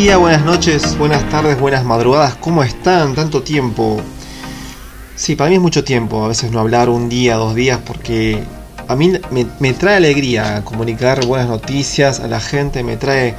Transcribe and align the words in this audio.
Día, 0.00 0.16
buenas 0.16 0.44
noches, 0.44 0.96
buenas 0.96 1.28
tardes, 1.28 1.58
buenas 1.58 1.84
madrugadas, 1.84 2.36
¿cómo 2.36 2.62
están? 2.62 3.16
Tanto 3.16 3.42
tiempo. 3.42 4.00
Sí, 5.16 5.34
para 5.34 5.50
mí 5.50 5.56
es 5.56 5.60
mucho 5.60 5.82
tiempo, 5.82 6.24
a 6.24 6.28
veces 6.28 6.52
no 6.52 6.60
hablar 6.60 6.88
un 6.88 7.08
día, 7.08 7.34
dos 7.34 7.56
días, 7.56 7.80
porque 7.84 8.40
a 8.86 8.94
mí 8.94 9.12
me, 9.58 9.72
trae 9.72 9.96
alegría 9.96 10.62
comunicar 10.64 11.26
buenas 11.26 11.48
noticias 11.48 12.20
a 12.20 12.28
la 12.28 12.38
gente, 12.38 12.84
me 12.84 12.96
trae, 12.96 13.34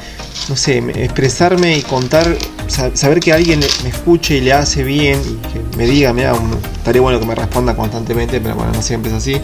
no 0.50 0.58
sé, 0.58 0.80
expresarme 1.02 1.78
y 1.78 1.82
contar, 1.82 2.28
saber 2.68 3.22
que 3.22 3.32
alguien 3.32 3.62
me 3.84 3.90
escuche 3.90 4.36
y 4.36 4.42
le 4.42 4.52
hace 4.52 4.84
bien 4.84 5.18
y 5.22 5.36
que 5.48 5.78
me 5.78 5.86
diga, 5.86 6.12
mira, 6.12 6.34
estaría 6.74 7.02
bueno 7.02 7.22
que 7.22 7.26
me 7.26 7.36
responda 7.36 7.74
constantemente, 7.74 8.42
pero 8.42 8.56
bueno, 8.56 8.74
no 8.74 8.82
siempre 8.82 9.12
es 9.12 9.18
así. 9.18 9.42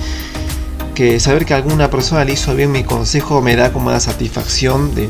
Que 0.94 1.22
saber 1.22 1.46
que 1.46 1.54
alguna 1.54 1.90
persona 1.90 2.26
le 2.26 2.34
hizo 2.34 2.54
bien 2.56 2.74
mi 2.74 2.84
consejo 2.84 3.42
me 3.42 3.56
da 3.56 3.72
como 3.72 3.90
la 3.90 4.02
satisfacción 4.02 4.94
de, 4.96 5.10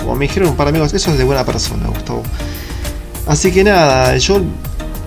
como 0.00 0.16
me 0.16 0.26
dijeron 0.26 0.50
un 0.50 0.56
par 0.56 0.66
de 0.66 0.70
amigos, 0.70 0.92
eso 0.92 1.10
es 1.10 1.18
de 1.18 1.24
buena 1.24 1.44
persona, 1.44 1.88
Gustavo. 1.88 2.22
Así 3.26 3.52
que 3.52 3.64
nada, 3.64 4.16
yo 4.16 4.40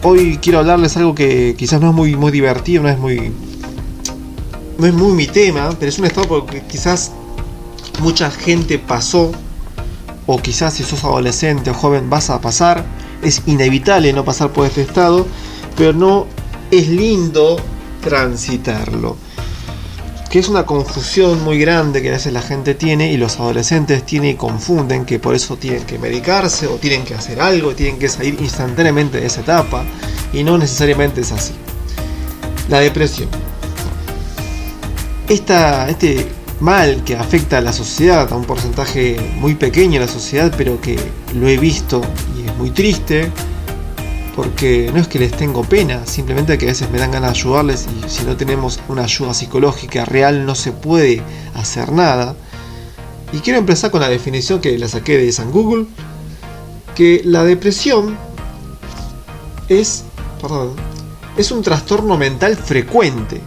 hoy 0.03 0.37
quiero 0.41 0.59
hablarles 0.59 0.95
algo 0.97 1.15
que 1.15 1.55
quizás 1.57 1.81
no 1.81 1.89
es 1.89 1.95
muy, 1.95 2.15
muy 2.15 2.31
divertido, 2.31 2.83
no 2.83 2.89
es 2.89 2.97
muy. 2.97 3.31
No 4.77 4.87
es 4.87 4.93
muy 4.93 5.13
mi 5.13 5.27
tema, 5.27 5.69
pero 5.79 5.89
es 5.89 5.99
un 5.99 6.05
estado 6.05 6.27
porque 6.27 6.61
quizás 6.63 7.11
mucha 7.99 8.31
gente 8.31 8.79
pasó, 8.79 9.31
o 10.25 10.37
quizás 10.41 10.73
si 10.73 10.83
sos 10.83 11.03
adolescente 11.03 11.69
o 11.69 11.73
joven 11.73 12.09
vas 12.09 12.29
a 12.29 12.41
pasar. 12.41 12.83
Es 13.21 13.41
inevitable 13.45 14.11
no 14.11 14.25
pasar 14.25 14.51
por 14.51 14.65
este 14.65 14.81
estado, 14.81 15.25
pero 15.77 15.93
no 15.93 16.27
es 16.71 16.89
lindo 16.89 17.57
transitarlo 18.01 19.15
que 20.33 20.39
es 20.39 20.49
una 20.49 20.65
confusión 20.65 21.43
muy 21.43 21.59
grande 21.59 22.01
que 22.01 22.09
a 22.09 22.13
veces 22.13 22.33
la 22.33 22.41
gente 22.41 22.73
tiene 22.73 23.11
y 23.11 23.17
los 23.17 23.39
adolescentes 23.39 24.03
tienen 24.03 24.31
y 24.31 24.33
confunden 24.33 25.05
que 25.05 25.19
por 25.19 25.35
eso 25.35 25.57
tienen 25.57 25.83
que 25.83 25.99
medicarse 25.99 26.65
o 26.65 26.77
tienen 26.77 27.03
que 27.03 27.13
hacer 27.13 27.39
algo, 27.39 27.75
tienen 27.75 27.99
que 27.99 28.09
salir 28.09 28.41
instantáneamente 28.41 29.19
de 29.19 29.27
esa 29.27 29.41
etapa 29.41 29.85
y 30.33 30.43
no 30.43 30.57
necesariamente 30.57 31.21
es 31.21 31.31
así. 31.31 31.53
La 32.67 32.79
depresión. 32.79 33.29
Esta, 35.29 35.87
este 35.87 36.27
mal 36.59 37.03
que 37.03 37.15
afecta 37.15 37.59
a 37.59 37.61
la 37.61 37.71
sociedad, 37.71 38.33
a 38.33 38.35
un 38.35 38.45
porcentaje 38.45 39.17
muy 39.35 39.53
pequeño 39.53 39.99
de 39.99 40.07
la 40.07 40.11
sociedad, 40.11 40.51
pero 40.57 40.81
que 40.81 40.97
lo 41.35 41.47
he 41.47 41.57
visto 41.57 42.01
y 42.35 42.49
es 42.49 42.57
muy 42.57 42.71
triste, 42.71 43.31
porque 44.35 44.89
no 44.93 44.99
es 44.99 45.07
que 45.07 45.19
les 45.19 45.31
tengo 45.31 45.63
pena, 45.63 46.05
simplemente 46.05 46.57
que 46.57 46.65
a 46.65 46.69
veces 46.69 46.89
me 46.89 46.97
dan 46.97 47.11
ganas 47.11 47.33
de 47.33 47.39
ayudarles 47.39 47.85
y 47.87 48.09
si 48.09 48.23
no 48.23 48.35
tenemos 48.35 48.79
una 48.89 49.03
ayuda 49.03 49.33
psicológica 49.33 50.05
real 50.05 50.45
no 50.45 50.55
se 50.55 50.71
puede 50.71 51.21
hacer 51.53 51.91
nada. 51.91 52.35
Y 53.31 53.39
quiero 53.39 53.59
empezar 53.59 53.91
con 53.91 54.01
la 54.01 54.09
definición 54.09 54.59
que 54.59 54.77
la 54.77 54.87
saqué 54.87 55.17
de 55.17 55.31
San 55.31 55.51
Google, 55.51 55.85
que 56.95 57.21
la 57.25 57.43
depresión 57.43 58.17
es, 59.69 60.03
es 61.37 61.51
un 61.51 61.61
trastorno 61.61 62.17
mental 62.17 62.55
frecuente, 62.55 63.41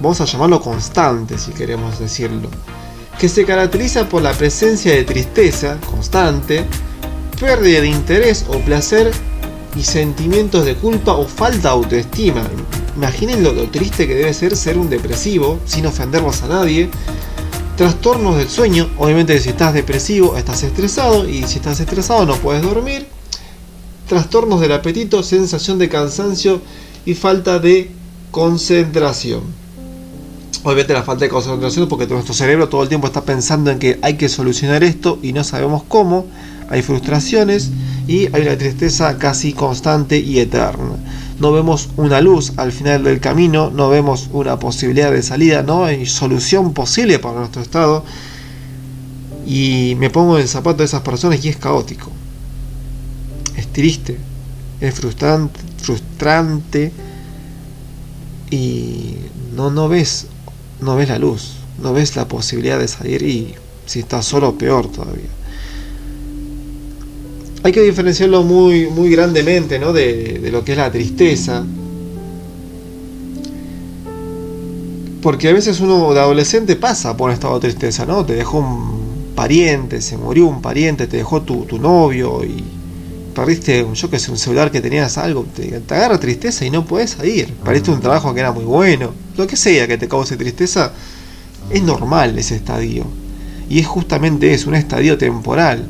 vamos 0.00 0.20
a 0.20 0.24
llamarlo 0.24 0.60
constante 0.60 1.38
si 1.38 1.52
queremos 1.52 1.98
decirlo, 1.98 2.48
que 3.18 3.28
se 3.28 3.44
caracteriza 3.44 4.08
por 4.08 4.22
la 4.22 4.32
presencia 4.32 4.92
de 4.92 5.04
tristeza 5.04 5.78
constante, 5.90 6.64
pérdida 7.40 7.80
de 7.80 7.88
interés 7.88 8.46
o 8.48 8.58
placer 8.60 9.10
y 9.76 9.82
sentimientos 9.82 10.64
de 10.64 10.74
culpa 10.74 11.12
o 11.12 11.26
falta 11.26 11.68
de 11.68 11.74
autoestima. 11.74 12.42
Imaginen 12.96 13.42
lo, 13.42 13.52
triste 13.68 14.06
que 14.06 14.14
debe 14.14 14.34
ser 14.34 14.56
ser 14.56 14.78
un 14.78 14.90
depresivo, 14.90 15.60
sin 15.64 15.86
ofendernos 15.86 16.42
a 16.42 16.48
nadie. 16.48 16.90
Trastornos 17.76 18.36
del 18.36 18.48
sueño, 18.48 18.88
obviamente 18.98 19.38
si 19.38 19.50
estás 19.50 19.72
depresivo 19.72 20.36
estás 20.36 20.64
estresado 20.64 21.28
y 21.28 21.44
si 21.44 21.58
estás 21.58 21.78
estresado 21.78 22.26
no 22.26 22.34
puedes 22.36 22.62
dormir. 22.62 23.06
Trastornos 24.08 24.60
del 24.60 24.72
apetito, 24.72 25.22
sensación 25.22 25.78
de 25.78 25.88
cansancio 25.88 26.60
y 27.06 27.14
falta 27.14 27.60
de 27.60 27.90
concentración. 28.32 29.42
Obviamente 30.64 30.92
la 30.92 31.04
falta 31.04 31.24
de 31.24 31.30
concentración 31.30 31.88
porque 31.88 32.06
nuestro 32.08 32.34
cerebro 32.34 32.68
todo 32.68 32.82
el 32.82 32.88
tiempo 32.88 33.06
está 33.06 33.22
pensando 33.22 33.70
en 33.70 33.78
que 33.78 33.98
hay 34.02 34.16
que 34.16 34.28
solucionar 34.28 34.82
esto 34.82 35.20
y 35.22 35.32
no 35.32 35.44
sabemos 35.44 35.84
cómo. 35.86 36.26
Hay 36.68 36.82
frustraciones 36.82 37.70
y 38.06 38.26
hay 38.34 38.42
una 38.42 38.58
tristeza 38.58 39.16
casi 39.18 39.52
constante 39.52 40.18
y 40.18 40.38
eterna. 40.38 40.96
No 41.40 41.52
vemos 41.52 41.88
una 41.96 42.20
luz 42.20 42.52
al 42.56 42.72
final 42.72 43.04
del 43.04 43.20
camino, 43.20 43.70
no 43.70 43.88
vemos 43.88 44.28
una 44.32 44.58
posibilidad 44.58 45.10
de 45.10 45.22
salida, 45.22 45.62
no 45.62 45.84
hay 45.84 46.04
solución 46.04 46.74
posible 46.74 47.18
para 47.18 47.40
nuestro 47.40 47.62
estado. 47.62 48.04
Y 49.46 49.94
me 49.98 50.10
pongo 50.10 50.36
en 50.36 50.42
el 50.42 50.48
zapato 50.48 50.78
de 50.78 50.84
esas 50.84 51.00
personas 51.00 51.42
y 51.44 51.48
es 51.48 51.56
caótico. 51.56 52.10
Es 53.56 53.68
triste, 53.68 54.18
es 54.80 54.94
frustrante, 54.94 55.60
frustrante 55.78 56.92
y 58.50 59.16
no, 59.54 59.70
no 59.70 59.88
ves 59.88 60.26
no 60.80 60.96
ves 60.96 61.08
la 61.08 61.18
luz, 61.18 61.56
no 61.82 61.92
ves 61.92 62.14
la 62.14 62.28
posibilidad 62.28 62.78
de 62.78 62.88
salir 62.88 63.22
y 63.22 63.54
si 63.84 64.00
estás 64.00 64.26
solo 64.26 64.56
peor 64.56 64.86
todavía 64.90 65.37
hay 67.68 67.72
que 67.72 67.82
diferenciarlo 67.82 68.44
muy, 68.44 68.86
muy 68.86 69.10
grandemente 69.10 69.78
¿no? 69.78 69.92
de, 69.92 70.48
lo 70.50 70.64
que 70.64 70.72
es 70.72 70.78
la 70.78 70.90
tristeza. 70.90 71.62
Porque 75.20 75.48
a 75.48 75.52
veces 75.52 75.78
uno 75.80 76.14
de 76.14 76.20
adolescente 76.20 76.76
pasa 76.76 77.14
por 77.14 77.28
un 77.28 77.34
estado 77.34 77.60
de 77.60 77.68
tristeza, 77.68 78.06
¿no? 78.06 78.24
Te 78.24 78.34
dejó 78.34 78.60
un 78.60 79.34
pariente, 79.34 80.00
se 80.00 80.16
murió 80.16 80.46
un 80.46 80.62
pariente, 80.62 81.06
te 81.06 81.18
dejó 81.18 81.42
tu, 81.42 81.78
novio 81.78 82.42
y 82.42 82.64
perdiste, 83.34 83.86
yo 83.92 84.08
que 84.08 84.18
sé, 84.18 84.30
un 84.30 84.38
celular 84.38 84.70
que 84.70 84.80
tenías 84.80 85.18
algo, 85.18 85.44
te, 85.54 85.66
te 85.66 85.94
agarra 85.94 86.18
tristeza 86.18 86.64
y 86.64 86.70
no 86.70 86.86
puedes 86.86 87.10
salir. 87.10 87.52
Perdiste 87.52 87.90
un 87.90 88.00
trabajo 88.00 88.32
que 88.32 88.40
era 88.40 88.52
muy 88.52 88.64
bueno. 88.64 89.12
Lo 89.36 89.46
que 89.46 89.56
sea 89.56 89.86
que 89.86 89.98
te 89.98 90.08
cause 90.08 90.38
tristeza, 90.38 90.92
es 91.68 91.82
normal 91.82 92.38
ese 92.38 92.56
estadio. 92.56 93.04
Y 93.68 93.80
es 93.80 93.86
justamente 93.86 94.54
eso, 94.54 94.70
un 94.70 94.74
estadio 94.74 95.18
temporal. 95.18 95.84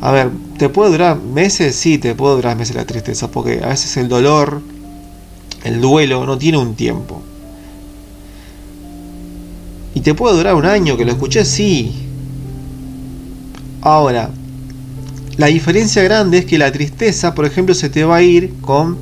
A 0.00 0.10
ver, 0.10 0.30
¿te 0.56 0.68
puede 0.68 0.90
durar 0.90 1.18
meses? 1.18 1.76
Sí, 1.76 1.98
te 1.98 2.14
puede 2.14 2.36
durar 2.36 2.56
meses 2.56 2.76
la 2.76 2.84
tristeza, 2.84 3.30
porque 3.30 3.60
a 3.62 3.68
veces 3.68 3.96
el 3.96 4.08
dolor, 4.08 4.60
el 5.64 5.80
duelo, 5.80 6.26
no 6.26 6.38
tiene 6.38 6.58
un 6.58 6.74
tiempo. 6.74 7.22
¿Y 9.94 10.00
te 10.00 10.14
puede 10.14 10.36
durar 10.36 10.54
un 10.54 10.66
año? 10.66 10.96
Que 10.96 11.04
lo 11.04 11.12
escuché, 11.12 11.44
sí. 11.44 11.92
Ahora, 13.80 14.30
la 15.36 15.46
diferencia 15.46 16.02
grande 16.02 16.38
es 16.38 16.44
que 16.44 16.58
la 16.58 16.72
tristeza, 16.72 17.34
por 17.34 17.46
ejemplo, 17.46 17.74
se 17.74 17.88
te 17.88 18.04
va 18.04 18.16
a 18.16 18.22
ir 18.22 18.54
con... 18.60 18.96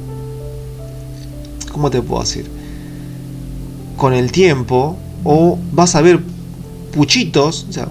¿Cómo 1.72 1.90
te 1.90 2.00
puedo 2.02 2.22
decir? 2.22 2.48
Con 3.96 4.14
el 4.14 4.30
tiempo, 4.30 4.96
o 5.24 5.58
vas 5.72 5.94
a 5.94 6.00
ver 6.00 6.20
puchitos, 6.92 7.66
o 7.68 7.72
sea, 7.72 7.88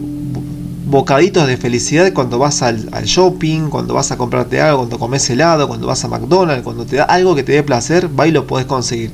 bocaditos 0.86 1.48
de 1.48 1.58
felicidad 1.58 2.12
cuando 2.14 2.38
vas 2.40 2.62
al, 2.62 2.90
shopping, 3.06 3.70
cuando 3.70 3.94
vas 3.94 4.12
a 4.12 4.18
comprarte 4.18 4.62
algo, 4.62 4.80
cuando 4.80 5.00
comes 5.00 5.30
helado, 5.30 5.68
cuando 5.68 5.88
vas 5.88 6.04
a 6.04 6.08
McDonald's, 6.08 6.64
cuando 6.64 6.86
te 6.86 6.98
da 6.98 7.04
algo 7.06 7.36
que 7.36 7.44
te 7.44 7.54
dé 7.54 7.64
placer, 7.64 8.10
va 8.18 8.28
y 8.28 8.32
lo 8.32 8.48
podés 8.48 8.66
conseguir. 8.66 9.12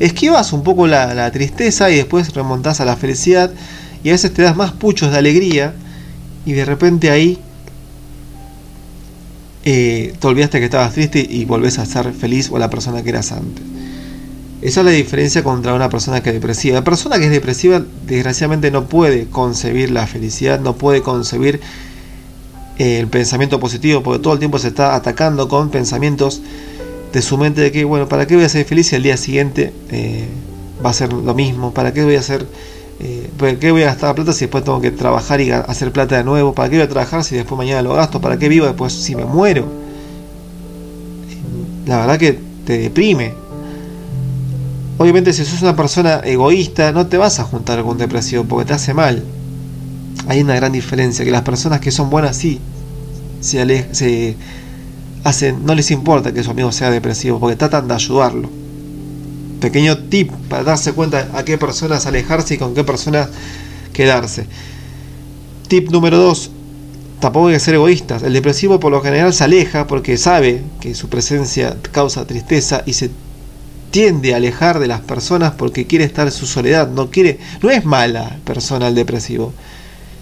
Esquivas 0.00 0.52
un 0.52 0.62
poco 0.62 0.86
la, 0.86 1.30
tristeza 1.30 1.90
y 1.90 1.96
después 1.96 2.34
remontás 2.34 2.80
a 2.80 2.84
la 2.84 2.96
felicidad 2.96 3.50
y 4.02 4.10
a 4.10 4.12
veces 4.12 4.32
te 4.34 4.42
das 4.42 4.56
más 4.56 4.72
puchos 4.72 5.10
de 5.10 5.18
alegría 5.18 5.74
y 6.44 6.52
de 6.52 6.64
repente 6.64 7.10
ahí 7.10 7.38
eh, 9.64 10.14
te 10.18 10.26
olvidaste 10.26 10.58
que 10.58 10.66
estabas 10.66 10.92
triste 10.92 11.26
y 11.28 11.44
volvés 11.44 11.78
a 11.78 11.86
ser 11.86 12.12
feliz 12.12 12.50
o 12.50 12.58
la 12.58 12.68
persona 12.68 13.02
que 13.02 13.10
eras 13.10 13.32
antes. 13.32 13.75
Esa 14.66 14.80
es 14.80 14.86
la 14.86 14.90
diferencia 14.90 15.44
contra 15.44 15.74
una 15.74 15.88
persona 15.88 16.24
que 16.24 16.30
es 16.30 16.34
depresiva. 16.34 16.74
La 16.74 16.82
persona 16.82 17.20
que 17.20 17.26
es 17.26 17.30
depresiva 17.30 17.80
desgraciadamente 18.04 18.72
no 18.72 18.86
puede 18.86 19.26
concebir 19.26 19.92
la 19.92 20.08
felicidad, 20.08 20.58
no 20.58 20.74
puede 20.74 21.02
concebir 21.02 21.60
eh, 22.76 22.98
el 22.98 23.06
pensamiento 23.06 23.60
positivo, 23.60 24.02
porque 24.02 24.20
todo 24.20 24.32
el 24.32 24.40
tiempo 24.40 24.58
se 24.58 24.66
está 24.66 24.96
atacando 24.96 25.46
con 25.46 25.70
pensamientos 25.70 26.42
de 27.12 27.22
su 27.22 27.38
mente 27.38 27.60
de 27.60 27.70
que, 27.70 27.84
bueno, 27.84 28.08
¿para 28.08 28.26
qué 28.26 28.34
voy 28.34 28.42
a 28.42 28.48
ser 28.48 28.64
feliz 28.64 28.88
si 28.88 28.96
al 28.96 29.04
día 29.04 29.16
siguiente 29.16 29.72
eh, 29.92 30.26
va 30.84 30.90
a 30.90 30.94
ser 30.94 31.12
lo 31.12 31.32
mismo? 31.32 31.72
¿Para 31.72 31.92
qué 31.92 32.02
voy 32.02 32.16
a 32.16 32.18
hacer... 32.18 32.44
Eh, 32.98 33.30
¿Para 33.38 33.54
qué 33.60 33.70
voy 33.70 33.82
a 33.82 33.86
gastar 33.86 34.16
plata 34.16 34.32
si 34.32 34.46
después 34.46 34.64
tengo 34.64 34.80
que 34.80 34.90
trabajar 34.90 35.40
y 35.40 35.52
hacer 35.52 35.92
plata 35.92 36.16
de 36.16 36.24
nuevo? 36.24 36.54
¿Para 36.54 36.68
qué 36.70 36.74
voy 36.74 36.86
a 36.86 36.88
trabajar 36.88 37.22
si 37.22 37.36
después 37.36 37.56
mañana 37.56 37.82
lo 37.82 37.94
gasto? 37.94 38.20
¿Para 38.20 38.36
qué 38.36 38.48
vivo 38.48 38.66
después 38.66 38.92
si 38.92 39.14
me 39.14 39.26
muero? 39.26 39.64
La 41.86 41.98
verdad 41.98 42.18
que 42.18 42.36
te 42.64 42.78
deprime 42.78 43.45
Obviamente 44.98 45.32
si 45.32 45.44
sos 45.44 45.60
una 45.62 45.76
persona 45.76 46.20
egoísta 46.24 46.90
no 46.92 47.06
te 47.06 47.18
vas 47.18 47.38
a 47.38 47.44
juntar 47.44 47.82
con 47.82 47.98
depresión 47.98 48.46
porque 48.46 48.64
te 48.64 48.74
hace 48.74 48.94
mal. 48.94 49.22
Hay 50.28 50.40
una 50.40 50.56
gran 50.56 50.72
diferencia, 50.72 51.24
que 51.24 51.30
las 51.30 51.42
personas 51.42 51.80
que 51.80 51.90
son 51.90 52.08
buenas 52.08 52.36
sí 52.36 52.60
se, 53.40 53.94
se 53.94 54.36
hacen, 55.22 55.64
no 55.66 55.74
les 55.74 55.90
importa 55.90 56.32
que 56.32 56.42
su 56.42 56.50
amigo 56.50 56.72
sea 56.72 56.90
depresivo 56.90 57.38
porque 57.38 57.56
tratan 57.56 57.88
de 57.88 57.94
ayudarlo. 57.94 58.48
Pequeño 59.60 59.98
tip 59.98 60.30
para 60.48 60.64
darse 60.64 60.92
cuenta 60.92 61.28
a 61.34 61.44
qué 61.44 61.58
personas 61.58 62.06
alejarse 62.06 62.54
y 62.54 62.58
con 62.58 62.74
qué 62.74 62.82
personas 62.82 63.28
quedarse. 63.92 64.46
Tip 65.68 65.90
número 65.90 66.18
2. 66.18 66.50
tampoco 67.20 67.48
hay 67.48 67.54
que 67.54 67.60
ser 67.60 67.74
egoístas. 67.74 68.22
El 68.22 68.32
depresivo 68.32 68.80
por 68.80 68.92
lo 68.92 69.02
general 69.02 69.34
se 69.34 69.44
aleja 69.44 69.86
porque 69.86 70.16
sabe 70.16 70.62
que 70.80 70.94
su 70.94 71.08
presencia 71.08 71.76
causa 71.92 72.26
tristeza 72.26 72.82
y 72.86 72.94
se 72.94 73.10
tiende 73.96 74.34
a 74.34 74.36
alejar 74.36 74.78
de 74.78 74.88
las 74.88 75.00
personas 75.00 75.54
porque 75.56 75.86
quiere 75.86 76.04
estar 76.04 76.26
en 76.26 76.32
su 76.34 76.44
soledad, 76.44 76.90
no 76.90 77.08
quiere, 77.08 77.38
no 77.62 77.70
es 77.70 77.86
mala 77.86 78.36
persona 78.44 78.88
el 78.88 78.94
depresivo. 78.94 79.54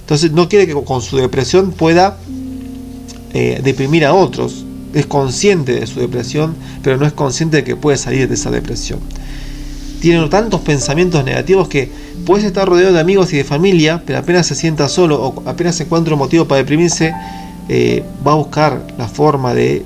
Entonces 0.03 0.31
no 0.31 0.49
quiere 0.49 0.69
que 0.69 0.75
con 0.75 1.03
su 1.03 1.17
depresión 1.17 1.73
pueda 1.73 2.17
eh, 3.33 3.61
deprimir 3.65 4.05
a 4.05 4.15
otros. 4.15 4.65
Es 4.95 5.07
consciente 5.07 5.73
de 5.73 5.89
su 5.89 5.99
depresión, 5.99 6.55
pero 6.85 6.99
no 6.99 7.05
es 7.05 7.13
consciente 7.13 7.57
de 7.57 7.65
que 7.65 7.75
puede 7.75 7.99
salir 7.99 8.29
de 8.29 8.35
esa 8.35 8.53
depresión. 8.53 9.01
Tiene 10.01 10.25
tantos 10.29 10.61
pensamientos 10.61 11.25
negativos 11.25 11.67
que 11.67 11.91
puedes 12.25 12.45
estar 12.45 12.69
rodeado 12.69 12.93
de 12.93 13.01
amigos 13.01 13.33
y 13.33 13.39
de 13.39 13.43
familia, 13.43 14.05
pero 14.07 14.21
apenas 14.21 14.47
se 14.47 14.55
sienta 14.55 14.89
solo 14.89 15.21
o 15.21 15.49
apenas 15.49 15.81
encuentra 15.81 16.15
un 16.15 16.21
motivo 16.21 16.47
para 16.47 16.59
deprimirse, 16.59 17.13
eh, 17.69 18.05
va 18.25 18.35
a 18.35 18.37
buscar 18.37 18.87
la 18.97 19.09
forma 19.09 19.53
de 19.53 19.85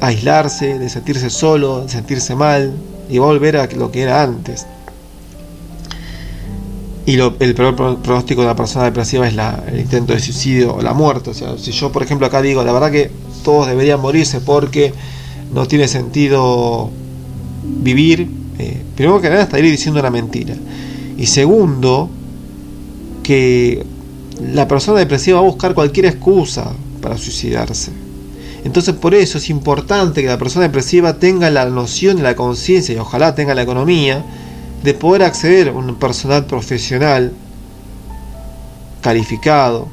aislarse, 0.00 0.78
de 0.78 0.88
sentirse 0.88 1.28
solo, 1.28 1.82
de 1.82 1.90
sentirse 1.90 2.34
mal, 2.34 2.72
y 3.10 3.18
volver 3.18 3.56
a 3.56 3.66
lo 3.66 3.90
que 3.90 4.02
era 4.02 4.22
antes. 4.22 4.66
Y 7.06 7.18
el 7.18 7.54
peor 7.54 7.74
pronóstico 7.74 8.42
de 8.42 8.46
una 8.46 8.56
persona 8.56 8.84
depresiva 8.84 9.26
es 9.26 9.34
el 9.72 9.80
intento 9.80 10.12
de 10.12 10.20
suicidio 10.20 10.76
o 10.76 10.82
la 10.82 10.94
muerte. 10.94 11.30
O 11.30 11.34
sea, 11.34 11.58
si 11.58 11.72
yo, 11.72 11.90
por 11.90 12.02
ejemplo, 12.02 12.26
acá 12.26 12.40
digo, 12.40 12.62
la 12.62 12.72
verdad 12.72 12.92
que 12.92 13.10
todos 13.42 13.66
deberían 13.66 14.00
morirse 14.00 14.40
porque 14.40 14.92
no 15.52 15.66
tiene 15.66 15.88
sentido 15.88 16.90
vivir, 17.64 18.28
eh, 18.58 18.82
primero 18.94 19.20
que 19.20 19.28
nada 19.28 19.42
estaría 19.42 19.70
diciendo 19.70 19.98
una 19.98 20.10
mentira. 20.10 20.54
Y 21.18 21.26
segundo, 21.26 22.08
que 23.24 23.84
la 24.52 24.68
persona 24.68 25.00
depresiva 25.00 25.40
va 25.40 25.46
a 25.46 25.50
buscar 25.50 25.74
cualquier 25.74 26.06
excusa 26.06 26.70
para 27.00 27.18
suicidarse. 27.18 27.90
Entonces 28.64 28.94
por 28.94 29.14
eso 29.14 29.38
es 29.38 29.48
importante 29.48 30.22
que 30.22 30.28
la 30.28 30.38
persona 30.38 30.66
depresiva 30.66 31.14
tenga 31.14 31.50
la 31.50 31.64
noción 31.66 32.22
la 32.22 32.36
conciencia, 32.36 32.94
y 32.94 32.98
ojalá 32.98 33.34
tenga 33.34 33.54
la 33.54 33.62
economía, 33.62 34.24
de 34.82 34.94
poder 34.94 35.22
acceder 35.22 35.68
a 35.68 35.72
un 35.72 35.94
personal 35.96 36.46
profesional 36.46 37.32
calificado, 39.00 39.88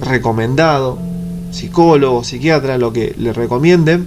recomendado, 0.00 0.98
psicólogo, 1.52 2.24
psiquiatra, 2.24 2.78
lo 2.78 2.92
que 2.92 3.14
le 3.18 3.32
recomienden, 3.32 4.06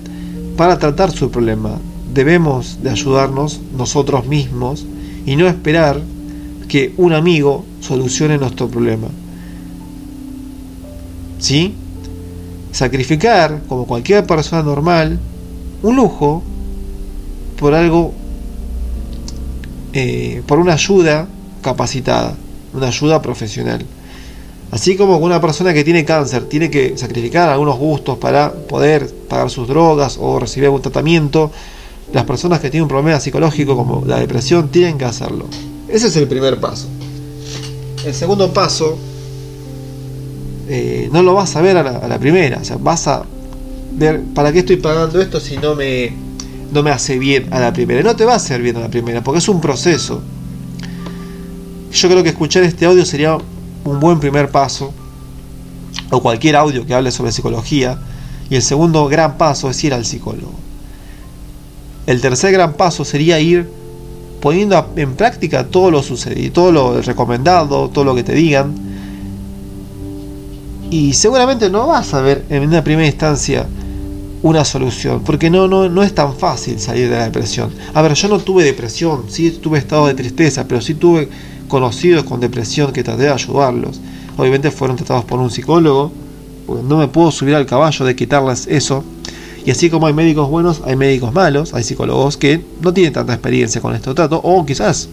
para 0.58 0.80
tratar 0.80 1.12
su 1.12 1.32
problema. 1.32 1.80
Debemos 2.14 2.82
de 2.82 2.90
ayudarnos 2.90 3.60
nosotros 3.78 4.26
mismos 4.26 4.86
y 5.26 5.36
no 5.36 5.48
esperar 5.48 6.02
que 6.68 6.94
un 6.98 7.14
amigo 7.14 7.66
solucione 7.82 8.38
nuestro 8.38 8.68
problema. 8.68 9.08
¿Sí? 11.40 11.76
Sacrificar, 12.76 13.62
como 13.70 13.88
cualquier 13.88 14.26
persona 14.26 14.62
normal, 14.62 15.18
un 15.82 15.96
lujo 15.96 16.44
por 17.58 17.74
algo, 17.74 18.14
eh, 19.94 20.44
por 20.46 20.60
una 20.60 20.74
ayuda 20.74 21.26
capacitada, 21.62 22.36
una 22.74 22.88
ayuda 22.88 23.22
profesional. 23.22 23.86
Así 24.72 24.98
como 24.98 25.18
una 25.20 25.40
persona 25.40 25.74
que 25.74 25.86
tiene 25.86 26.04
cáncer 26.04 26.50
tiene 26.50 26.70
que 26.70 26.98
sacrificar 26.98 27.48
algunos 27.48 27.78
gustos 27.78 28.18
para 28.18 28.52
poder 28.52 29.10
pagar 29.30 29.50
sus 29.50 29.70
drogas 29.70 30.18
o 30.20 30.38
recibir 30.38 30.66
algún 30.66 30.82
tratamiento, 30.82 31.52
las 32.12 32.26
personas 32.26 32.60
que 32.60 32.70
tienen 32.70 32.84
un 32.84 32.90
problema 32.90 33.18
psicológico 33.22 33.78
como 33.78 34.04
la 34.06 34.20
depresión 34.20 34.68
tienen 34.68 34.98
que 34.98 35.06
hacerlo. 35.06 35.46
Ese 35.88 36.08
es 36.08 36.16
el 36.18 36.28
primer 36.28 36.60
paso. 36.60 36.88
El 38.06 38.14
segundo 38.14 38.52
paso 38.52 38.98
eh, 40.68 41.10
no 41.12 41.22
lo 41.22 41.34
vas 41.34 41.56
a 41.56 41.62
ver 41.62 41.78
a 41.78 42.08
la, 42.08 42.20
primera. 42.20 42.60
O 42.60 42.66
sea, 42.66 42.78
vas 42.78 43.08
a 43.08 43.24
ver, 43.94 44.22
¿para 44.34 44.52
qué 44.52 44.60
estoy 44.60 44.78
pagando 44.78 45.22
esto 45.22 45.40
si 45.40 45.58
no 45.58 45.76
me, 45.76 46.14
no 46.72 46.84
me 46.84 46.92
hace 46.92 47.20
bien 47.20 47.54
a 47.54 47.60
la 47.60 47.72
primera? 47.74 48.02
no 48.02 48.16
te 48.16 48.26
va 48.26 48.34
a 48.34 48.38
hacer 48.38 48.62
bien 48.62 48.78
a 48.78 48.82
la 48.82 48.90
primera, 48.90 49.24
porque 49.24 49.40
es 49.40 49.50
un 49.50 49.62
proceso. 49.62 50.22
Yo 51.92 52.10
creo 52.10 52.24
que 52.24 52.30
escuchar 52.30 52.64
este 52.64 52.86
audio 52.86 53.06
sería 53.06 53.38
un 53.84 54.00
buen 54.00 54.20
primer 54.20 54.50
paso, 54.50 54.94
o 56.10 56.22
cualquier 56.22 56.56
audio 56.56 56.86
que 56.86 56.94
hable 56.94 57.12
sobre 57.12 57.32
psicología. 57.32 58.00
Y 58.50 58.56
el 58.56 58.62
segundo 58.62 59.08
gran 59.08 59.38
paso 59.38 59.70
es 59.70 59.84
ir 59.84 59.94
al 59.94 60.06
psicólogo. 60.06 60.54
El 62.06 62.22
tercer 62.22 62.52
gran 62.52 62.74
paso 62.74 63.04
sería 63.06 63.40
ir 63.40 63.68
poniendo 64.40 64.94
en 64.96 65.16
práctica 65.16 65.66
todo 65.66 65.90
lo 65.90 66.04
sucedido, 66.04 66.54
todo 66.54 66.72
lo 66.72 67.02
recomendado, 67.02 67.90
todo 67.90 68.04
lo 68.04 68.14
que 68.14 68.24
te 68.24 68.34
digan 68.34 68.95
y 70.96 71.12
seguramente 71.12 71.70
no 71.70 71.88
vas 71.88 72.14
a 72.14 72.22
ver 72.22 72.46
en 72.50 72.64
una 72.64 72.82
primera 72.82 73.06
instancia 73.06 73.68
una 74.44 74.64
solución, 74.64 75.24
porque 75.26 75.50
no, 75.50 75.68
no, 75.68 75.90
no 75.90 76.04
es 76.04 76.16
tan 76.16 76.34
fácil 76.38 76.80
salir 76.80 77.10
de 77.10 77.18
la 77.18 77.26
depresión. 77.26 77.70
A 77.94 78.02
ver, 78.02 78.14
yo 78.14 78.30
no 78.30 78.40
tuve 78.40 78.64
depresión, 78.64 79.26
sí 79.28 79.52
tuve 79.52 79.78
estado 79.78 80.08
de 80.08 80.14
tristeza, 80.14 80.66
pero 80.70 80.80
sí 80.80 80.94
tuve 80.94 81.28
conocidos 81.68 82.24
con 82.24 82.40
depresión 82.40 82.94
que 82.94 83.04
traté 83.04 83.24
de 83.24 83.30
ayudarlos. 83.30 84.00
Obviamente 84.38 84.72
fueron 84.72 84.96
tratados 84.96 85.26
por 85.26 85.40
un 85.40 85.52
psicólogo, 85.52 86.14
porque 86.66 86.84
no 86.84 86.98
me 86.98 87.10
puedo 87.10 87.30
subir 87.30 87.56
al 87.56 87.66
caballo 87.66 88.06
de 88.06 88.16
quitarles 88.16 88.66
eso. 88.68 89.04
Y 89.66 89.72
así 89.72 89.90
como 89.90 90.08
hay 90.08 90.14
médicos 90.14 90.50
buenos, 90.50 90.82
hay 90.86 90.96
médicos 90.96 91.34
malos, 91.34 91.74
hay 91.74 91.84
psicólogos 91.84 92.38
que 92.38 92.64
no 92.82 92.94
tienen 92.94 93.12
tanta 93.12 93.34
experiencia 93.34 93.82
con 93.82 93.94
este 93.96 94.14
trato, 94.14 94.40
o 94.42 94.66
quizás 94.66 95.10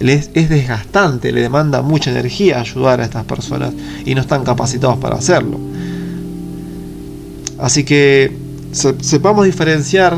es 0.00 0.48
desgastante, 0.48 1.32
le 1.32 1.40
demanda 1.40 1.82
mucha 1.82 2.10
energía 2.10 2.60
ayudar 2.60 3.00
a 3.00 3.04
estas 3.04 3.24
personas 3.24 3.72
y 4.04 4.14
no 4.14 4.20
están 4.20 4.44
capacitados 4.44 4.98
para 4.98 5.16
hacerlo. 5.16 5.58
Así 7.58 7.84
que 7.84 8.36
sepamos 8.72 9.46
diferenciar 9.46 10.16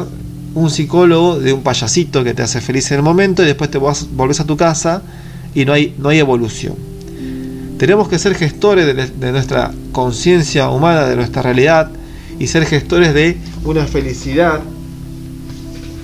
un 0.55 0.71
psicólogo 0.71 1.39
de 1.39 1.53
un 1.53 1.63
payasito 1.63 2.25
que 2.25 2.33
te 2.33 2.43
hace 2.43 2.61
feliz 2.61 2.91
en 2.91 2.99
el 2.99 3.03
momento 3.03 3.43
y 3.43 3.47
después 3.47 3.71
te 3.71 3.79
volvés 3.79 4.41
a 4.41 4.45
tu 4.45 4.57
casa 4.57 5.03
y 5.55 5.65
no 5.67 5.75
hay, 5.75 5.95
no 5.99 6.09
hay 6.09 6.19
evolución. 6.19 6.75
Tenemos 7.79 8.09
que 8.09 8.19
ser 8.19 8.35
gestores 8.35 8.87
de, 8.87 8.95
de 8.95 9.33
nuestra 9.33 9.71
conciencia 9.93 10.71
humana, 10.71 11.05
de 11.05 11.17
nuestra 11.17 11.43
realidad 11.43 11.91
y 12.39 12.47
ser 12.47 12.65
gestores 12.65 13.13
de 13.13 13.37
una 13.65 13.85
felicidad 13.85 14.61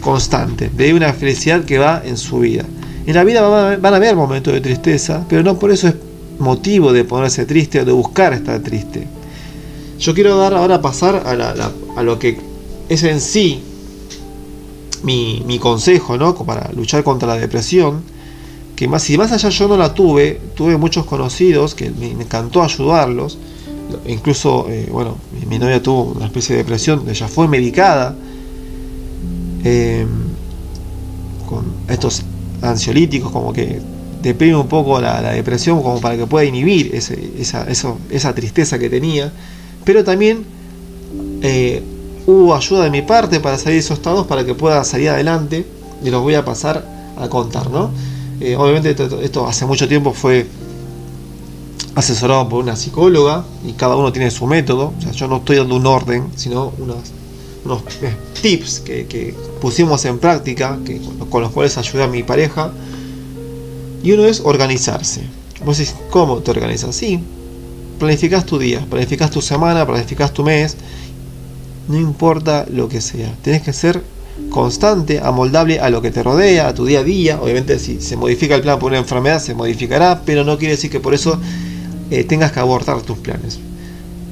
constante, 0.02 0.68
de 0.68 0.92
una 0.92 1.14
felicidad 1.14 1.64
que 1.64 1.78
va 1.78 2.02
en 2.04 2.18
su 2.18 2.40
vida. 2.40 2.64
En 3.06 3.14
la 3.14 3.24
vida 3.24 3.40
van 3.76 3.92
a 3.92 3.96
haber 3.96 4.14
momentos 4.14 4.52
de 4.52 4.60
tristeza, 4.60 5.24
pero 5.28 5.42
no 5.42 5.58
por 5.58 5.70
eso 5.70 5.88
es 5.88 5.94
motivo 6.38 6.92
de 6.92 7.04
ponerse 7.04 7.46
triste 7.46 7.80
o 7.80 7.84
de 7.84 7.92
buscar 7.92 8.32
estar 8.32 8.60
triste. 8.60 9.06
Yo 9.98 10.14
quiero 10.14 10.36
dar 10.36 10.54
ahora 10.54 10.80
pasar 10.80 11.22
a, 11.26 12.02
lo 12.02 12.18
que 12.18 12.38
es 12.88 13.02
en 13.02 13.20
sí 13.20 13.62
mi, 15.02 15.58
consejo 15.60 16.16
¿no? 16.16 16.34
para 16.34 16.70
luchar 16.72 17.02
contra 17.04 17.28
la 17.28 17.36
depresión. 17.36 18.02
Que 18.76 18.88
más, 18.88 19.02
si 19.02 19.18
más 19.18 19.30
allá 19.32 19.48
yo 19.50 19.68
no 19.68 19.76
la 19.76 19.94
tuve, 19.94 20.40
tuve 20.56 20.76
muchos 20.76 21.06
conocidos 21.06 21.74
que 21.74 21.90
me 21.90 22.10
encantó 22.10 22.62
ayudarlos. 22.62 23.38
Incluso, 24.06 24.66
eh, 24.70 24.88
bueno, 24.90 25.18
mi, 25.48 25.58
novia 25.58 25.82
tuvo 25.82 26.12
una 26.16 26.26
especie 26.26 26.56
de 26.56 26.62
depresión, 26.62 27.04
ella 27.08 27.28
fue 27.28 27.46
medicada 27.46 28.16
eh, 29.64 30.06
con 31.46 31.64
estos 31.88 32.22
ansiolíticos, 32.62 33.30
como 33.30 33.52
que 33.52 33.80
deprime 34.22 34.56
un 34.56 34.68
poco 34.68 35.00
la, 35.00 35.20
depresión, 35.32 35.82
como 35.82 36.00
para 36.00 36.16
que 36.16 36.26
pueda 36.26 36.44
inhibir 36.44 36.94
esa, 36.94 37.66
esa 37.68 38.34
tristeza 38.34 38.78
que 38.78 38.88
tenía. 38.88 39.32
Pero 39.84 40.04
también 40.04 40.44
eh, 41.42 41.82
hubo 42.26 42.54
ayuda 42.54 42.84
de 42.84 42.90
mi 42.90 43.02
parte 43.02 43.40
para 43.40 43.58
salir 43.58 43.74
de 43.74 43.80
esos 43.80 43.98
estados, 43.98 44.26
para 44.26 44.44
que 44.44 44.54
pueda 44.54 44.82
salir 44.84 45.10
adelante. 45.10 45.66
Y 46.04 46.10
los 46.10 46.22
voy 46.22 46.34
a 46.34 46.44
pasar 46.44 46.84
a 47.16 47.28
contar, 47.28 47.70
¿no? 47.70 47.90
Eh, 48.40 48.56
obviamente 48.56 48.96
esto, 49.22 49.46
hace 49.46 49.66
mucho 49.66 49.86
tiempo 49.86 50.12
fue 50.12 50.46
asesorado 51.94 52.48
por 52.48 52.60
una 52.60 52.74
psicóloga 52.74 53.44
y 53.64 53.72
cada 53.72 53.96
uno 53.96 54.12
tiene 54.12 54.30
su 54.30 54.46
método. 54.46 54.92
O 54.98 55.00
sea, 55.00 55.12
yo 55.12 55.28
no 55.28 55.36
estoy 55.36 55.56
dando 55.56 55.76
un 55.76 55.86
orden, 55.86 56.28
sino 56.36 56.72
unos, 56.78 56.96
unos 57.64 57.82
tips 58.40 58.80
que, 58.80 59.34
pusimos 59.60 60.04
en 60.04 60.18
práctica, 60.18 60.78
que, 60.84 61.00
con 61.30 61.42
los 61.42 61.52
cuales 61.52 61.78
ayudé 61.78 62.04
a 62.04 62.08
mi 62.08 62.22
pareja. 62.22 62.72
Y 64.02 64.12
uno 64.12 64.26
es 64.26 64.40
organizarse. 64.40 65.22
Vos 65.64 65.78
decís, 65.78 65.94
¿cómo 66.10 66.38
te 66.38 66.50
organizas? 66.50 66.96
Sí, 66.96 67.20
planificas 67.98 68.44
tu 68.44 68.58
día, 68.58 68.84
planificas 68.90 69.30
tu 69.30 69.40
semana, 69.40 69.86
planificas 69.86 70.32
tu 70.32 70.42
mes. 70.42 70.76
No 71.88 71.96
importa 71.96 72.66
lo 72.68 72.88
que 72.88 73.00
sea. 73.00 73.32
Tienes 73.42 73.62
que 73.62 73.72
ser 73.72 74.02
constante, 74.50 75.20
amoldable 75.20 75.78
a 75.78 75.90
lo 75.90 76.02
que 76.02 76.10
te 76.10 76.22
rodea, 76.22 76.68
a 76.68 76.74
tu 76.74 76.84
día 76.84 77.00
a 77.00 77.04
día. 77.04 77.40
Obviamente 77.40 77.78
si 77.78 78.00
se 78.00 78.16
modifica 78.16 78.56
el 78.56 78.62
plan 78.62 78.78
por 78.78 78.90
una 78.90 78.98
enfermedad, 78.98 79.40
se 79.40 79.54
modificará, 79.54 80.22
pero 80.24 80.44
no 80.44 80.58
quiere 80.58 80.74
decir 80.74 80.90
que 80.90 81.00
por 81.00 81.14
eso 81.14 81.38
eh, 82.10 82.24
tengas 82.24 82.50
que 82.50 82.60
abortar 82.60 83.00
tus 83.02 83.18
planes. 83.18 83.60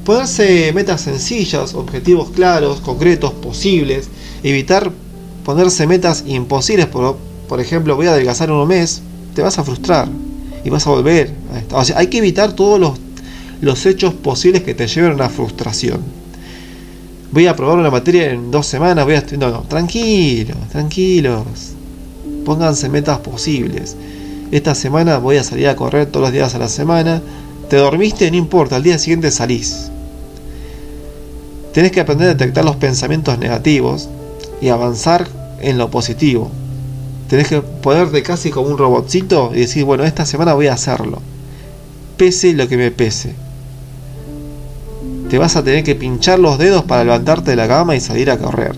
Ponerse 0.04 0.72
metas 0.72 1.02
sencillas, 1.02 1.74
objetivos 1.74 2.30
claros, 2.30 2.80
concretos, 2.80 3.32
posibles. 3.32 4.08
Evitar 4.42 4.90
ponerse 5.44 5.86
metas 5.86 6.24
imposibles. 6.26 6.86
Por, 6.86 7.16
por 7.48 7.60
ejemplo, 7.60 7.96
voy 7.96 8.06
a 8.06 8.12
adelgazar 8.12 8.50
un 8.50 8.66
mes. 8.66 9.02
Te 9.34 9.42
vas 9.42 9.58
a 9.58 9.64
frustrar 9.64 10.08
y 10.64 10.70
vas 10.70 10.86
a 10.86 10.90
volver. 10.90 11.32
A 11.72 11.78
o 11.78 11.84
sea, 11.84 11.98
hay 11.98 12.08
que 12.08 12.18
evitar 12.18 12.52
todos 12.52 12.80
los, 12.80 12.98
los 13.60 13.86
hechos 13.86 14.14
posibles 14.14 14.62
que 14.62 14.74
te 14.74 14.86
lleven 14.86 15.12
a 15.12 15.14
una 15.14 15.28
frustración. 15.28 16.00
Voy 17.32 17.46
a 17.46 17.54
probar 17.54 17.78
una 17.78 17.90
materia 17.90 18.32
en 18.32 18.50
dos 18.50 18.66
semanas, 18.66 19.04
voy 19.04 19.14
a... 19.14 19.24
No, 19.38 19.50
no, 19.50 19.60
tranquilos, 19.62 20.56
tranquilos. 20.70 21.44
Pónganse 22.44 22.88
metas 22.88 23.18
posibles. 23.18 23.96
Esta 24.50 24.74
semana 24.74 25.18
voy 25.18 25.36
a 25.36 25.44
salir 25.44 25.68
a 25.68 25.76
correr 25.76 26.06
todos 26.06 26.24
los 26.24 26.32
días 26.32 26.54
a 26.54 26.58
la 26.58 26.68
semana. 26.68 27.22
Te 27.70 27.76
dormiste, 27.76 28.28
no 28.32 28.36
importa, 28.36 28.74
al 28.74 28.82
día 28.82 28.98
siguiente 28.98 29.30
salís. 29.30 29.92
Tenés 31.72 31.92
que 31.92 32.00
aprender 32.00 32.26
a 32.26 32.34
detectar 32.34 32.64
los 32.64 32.74
pensamientos 32.74 33.38
negativos 33.38 34.08
y 34.60 34.70
avanzar 34.70 35.28
en 35.60 35.78
lo 35.78 35.88
positivo. 35.88 36.50
Tenés 37.28 37.46
que 37.46 37.60
ponerte 37.60 38.24
casi 38.24 38.50
como 38.50 38.70
un 38.70 38.76
robotcito 38.76 39.52
y 39.54 39.60
decir, 39.60 39.84
bueno, 39.84 40.02
esta 40.02 40.26
semana 40.26 40.54
voy 40.54 40.66
a 40.66 40.72
hacerlo. 40.72 41.20
Pese 42.16 42.54
lo 42.54 42.66
que 42.66 42.76
me 42.76 42.90
pese. 42.90 43.36
Te 45.30 45.38
vas 45.38 45.54
a 45.54 45.62
tener 45.62 45.84
que 45.84 45.94
pinchar 45.94 46.40
los 46.40 46.58
dedos 46.58 46.82
para 46.82 47.04
levantarte 47.04 47.52
de 47.52 47.56
la 47.56 47.68
cama 47.68 47.94
y 47.94 48.00
salir 48.00 48.32
a 48.32 48.38
correr. 48.38 48.74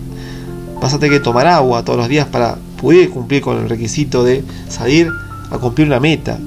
Vas 0.79 0.93
a 0.93 0.99
tener 0.99 1.17
que 1.17 1.23
tomar 1.23 1.47
agua 1.47 1.83
todos 1.83 1.97
los 1.97 2.09
días 2.09 2.27
para 2.27 2.59
poder 2.79 3.09
cumplir 3.09 3.41
con 3.41 3.57
el 3.57 3.69
requisito 3.69 4.23
de 4.23 4.43
salir 4.69 5.09
a 5.49 5.57
cumplir 5.57 5.87
una 5.87 5.99
meta. 5.99 6.37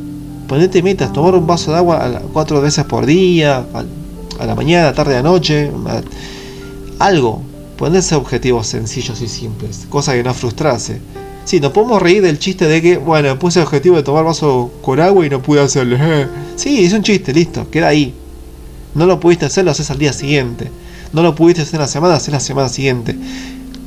Ponete 0.48 0.82
metas, 0.82 1.12
tomar 1.12 1.34
un 1.34 1.46
vaso 1.46 1.72
de 1.72 1.78
agua 1.78 2.22
cuatro 2.32 2.60
veces 2.60 2.84
por 2.84 3.04
día, 3.04 3.64
a 4.38 4.46
la 4.46 4.54
mañana, 4.54 4.92
tarde, 4.92 5.16
a 5.16 5.22
noche, 5.22 5.70
algo. 6.98 7.42
Ponerse 7.76 8.14
objetivos 8.14 8.68
sencillos 8.68 9.20
y 9.20 9.28
simples, 9.28 9.86
cosa 9.90 10.14
que 10.14 10.22
no 10.22 10.32
frustrarse. 10.32 11.00
Sí, 11.44 11.60
nos 11.60 11.72
podemos 11.72 12.00
reír 12.00 12.22
del 12.22 12.38
chiste 12.38 12.66
de 12.66 12.80
que, 12.80 12.96
bueno, 12.96 13.38
puse 13.38 13.58
el 13.58 13.66
objetivo 13.66 13.96
de 13.96 14.02
tomar 14.02 14.24
vaso 14.24 14.72
con 14.82 14.98
agua 14.98 15.26
y 15.26 15.30
no 15.30 15.42
pude 15.42 15.60
hacerlo. 15.60 15.96
sí, 16.56 16.84
es 16.84 16.92
un 16.92 17.02
chiste, 17.02 17.34
listo, 17.34 17.68
queda 17.70 17.88
ahí. 17.88 18.14
No 18.94 19.04
lo 19.04 19.20
pudiste 19.20 19.44
hacer, 19.46 19.64
lo 19.64 19.72
haces 19.72 19.90
al 19.90 19.98
día 19.98 20.12
siguiente. 20.12 20.70
No 21.12 21.22
lo 21.22 21.34
pudiste 21.34 21.62
hacer 21.62 21.74
en 21.74 21.82
la 21.82 21.88
semana, 21.88 22.14
haces 22.14 22.32
la 22.32 22.40
semana 22.40 22.68
siguiente. 22.68 23.14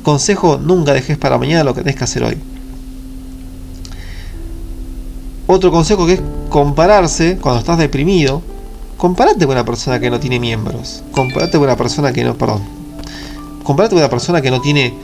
Consejo, 0.02 0.56
nunca 0.56 0.92
dejes 0.92 1.18
para 1.18 1.36
mañana 1.36 1.64
lo 1.64 1.74
que 1.74 1.80
tenés 1.80 1.96
que 1.96 2.04
hacer 2.04 2.22
hoy. 2.22 2.38
Otro 5.52 5.72
consejo 5.72 6.06
que 6.06 6.12
es 6.12 6.20
compararse 6.48 7.36
cuando 7.38 7.58
estás 7.58 7.76
deprimido. 7.76 8.40
Comparate 8.96 9.46
con 9.46 9.56
una 9.56 9.64
persona 9.64 9.98
que 9.98 10.08
no 10.08 10.20
tiene 10.20 10.38
miembros. 10.38 11.02
Comparate 11.10 11.58
con 11.58 11.62
una 11.62 11.76
persona 11.76 12.12
que 12.12 12.22
no, 12.22 12.36
perdón. 12.36 12.62
Comparate 13.64 13.96
con 13.96 13.98
una 13.98 14.08
persona 14.08 14.40
que 14.40 14.52
no 14.52 14.60
tiene 14.60 14.94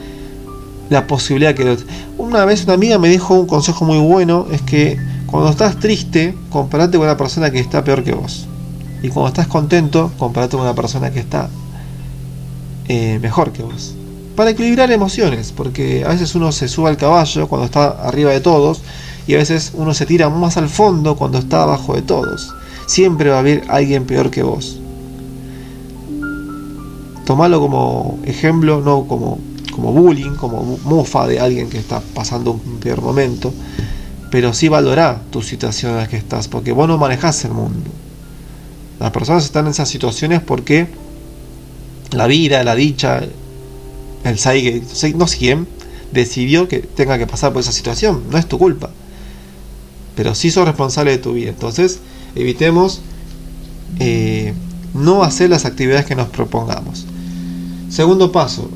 la 0.89 1.05
posibilidad 1.05 1.53
que... 1.53 1.77
Una 2.17 2.45
vez 2.45 2.63
una 2.63 2.75
amiga 2.75 2.97
me 2.97 3.09
dijo 3.09 3.33
un 3.33 3.45
consejo 3.45 3.83
muy 3.83 3.99
bueno, 3.99 4.47
es 4.49 4.61
que 4.61 4.97
cuando 5.25 5.49
estás 5.49 5.81
triste, 5.81 6.33
comparate 6.49 6.97
con 6.97 7.07
una 7.07 7.17
persona 7.17 7.51
que 7.51 7.59
está 7.59 7.83
peor 7.83 8.05
que 8.05 8.13
vos. 8.13 8.47
Y 9.03 9.09
cuando 9.09 9.27
estás 9.27 9.47
contento, 9.47 10.13
comparate 10.17 10.55
con 10.55 10.61
una 10.61 10.75
persona 10.75 11.11
que 11.11 11.19
está 11.19 11.49
eh, 12.87 13.19
mejor 13.21 13.51
que 13.51 13.63
vos. 13.63 13.95
Para 14.37 14.51
equilibrar 14.51 14.89
emociones, 14.93 15.51
porque 15.51 16.05
a 16.05 16.09
veces 16.09 16.35
uno 16.35 16.53
se 16.53 16.69
sube 16.69 16.87
al 16.87 16.95
caballo 16.95 17.49
cuando 17.49 17.65
está 17.65 17.87
arriba 18.07 18.31
de 18.31 18.39
todos 18.39 18.81
y 19.27 19.35
a 19.35 19.37
veces 19.37 19.73
uno 19.75 19.93
se 19.93 20.05
tira 20.05 20.29
más 20.29 20.57
al 20.57 20.69
fondo 20.69 21.15
cuando 21.15 21.37
está 21.37 21.63
abajo 21.63 21.93
de 21.95 22.01
todos. 22.01 22.53
Siempre 22.85 23.29
va 23.29 23.35
a 23.35 23.39
haber 23.39 23.65
alguien 23.67 24.05
peor 24.05 24.31
que 24.31 24.41
vos. 24.41 24.79
Tomalo 27.25 27.59
como 27.59 28.19
ejemplo, 28.23 28.81
no 28.81 29.05
como, 29.05 29.37
como 29.73 29.91
bullying, 29.91 30.35
como 30.35 30.79
mufa 30.85 31.27
de 31.27 31.41
alguien 31.41 31.69
que 31.69 31.77
está 31.77 31.99
pasando 32.13 32.51
un 32.51 32.79
peor 32.79 33.01
momento, 33.01 33.53
pero 34.31 34.53
sí 34.53 34.69
valorá 34.69 35.21
tu 35.29 35.41
situación 35.41 35.91
en 35.91 35.97
la 35.97 36.07
que 36.07 36.15
estás, 36.15 36.47
porque 36.47 36.71
vos 36.71 36.87
no 36.87 36.97
manejás 36.97 37.43
el 37.43 37.51
mundo. 37.51 37.89
Las 38.97 39.11
personas 39.11 39.43
están 39.43 39.65
en 39.65 39.71
esas 39.71 39.89
situaciones 39.89 40.41
porque 40.41 40.87
la 42.11 42.27
vida, 42.27 42.63
la 42.63 42.75
dicha, 42.75 43.21
el 44.23 44.39
Saige, 44.39 44.81
no 45.15 45.27
sé 45.27 45.37
quién, 45.37 45.67
decidió 46.13 46.69
que 46.69 46.79
tenga 46.79 47.17
que 47.17 47.27
pasar 47.27 47.51
por 47.51 47.61
esa 47.61 47.73
situación. 47.73 48.23
No 48.31 48.37
es 48.37 48.47
tu 48.47 48.57
culpa. 48.57 48.89
Pero 50.17 50.35
sí 50.35 50.51
sos 50.51 50.65
responsable 50.65 51.11
de 51.11 51.19
tu 51.19 51.33
vida. 51.33 51.49
Entonces, 51.49 51.99
evitemos 52.35 53.01
eh, 53.99 54.51
no 54.95 55.23
hacer 55.23 55.51
las 55.51 55.65
actividades 55.65 56.05
que 56.05 56.15
nos 56.15 56.27
propongamos. 56.27 57.05
Segundo 57.89 58.31
paso, 58.31 58.69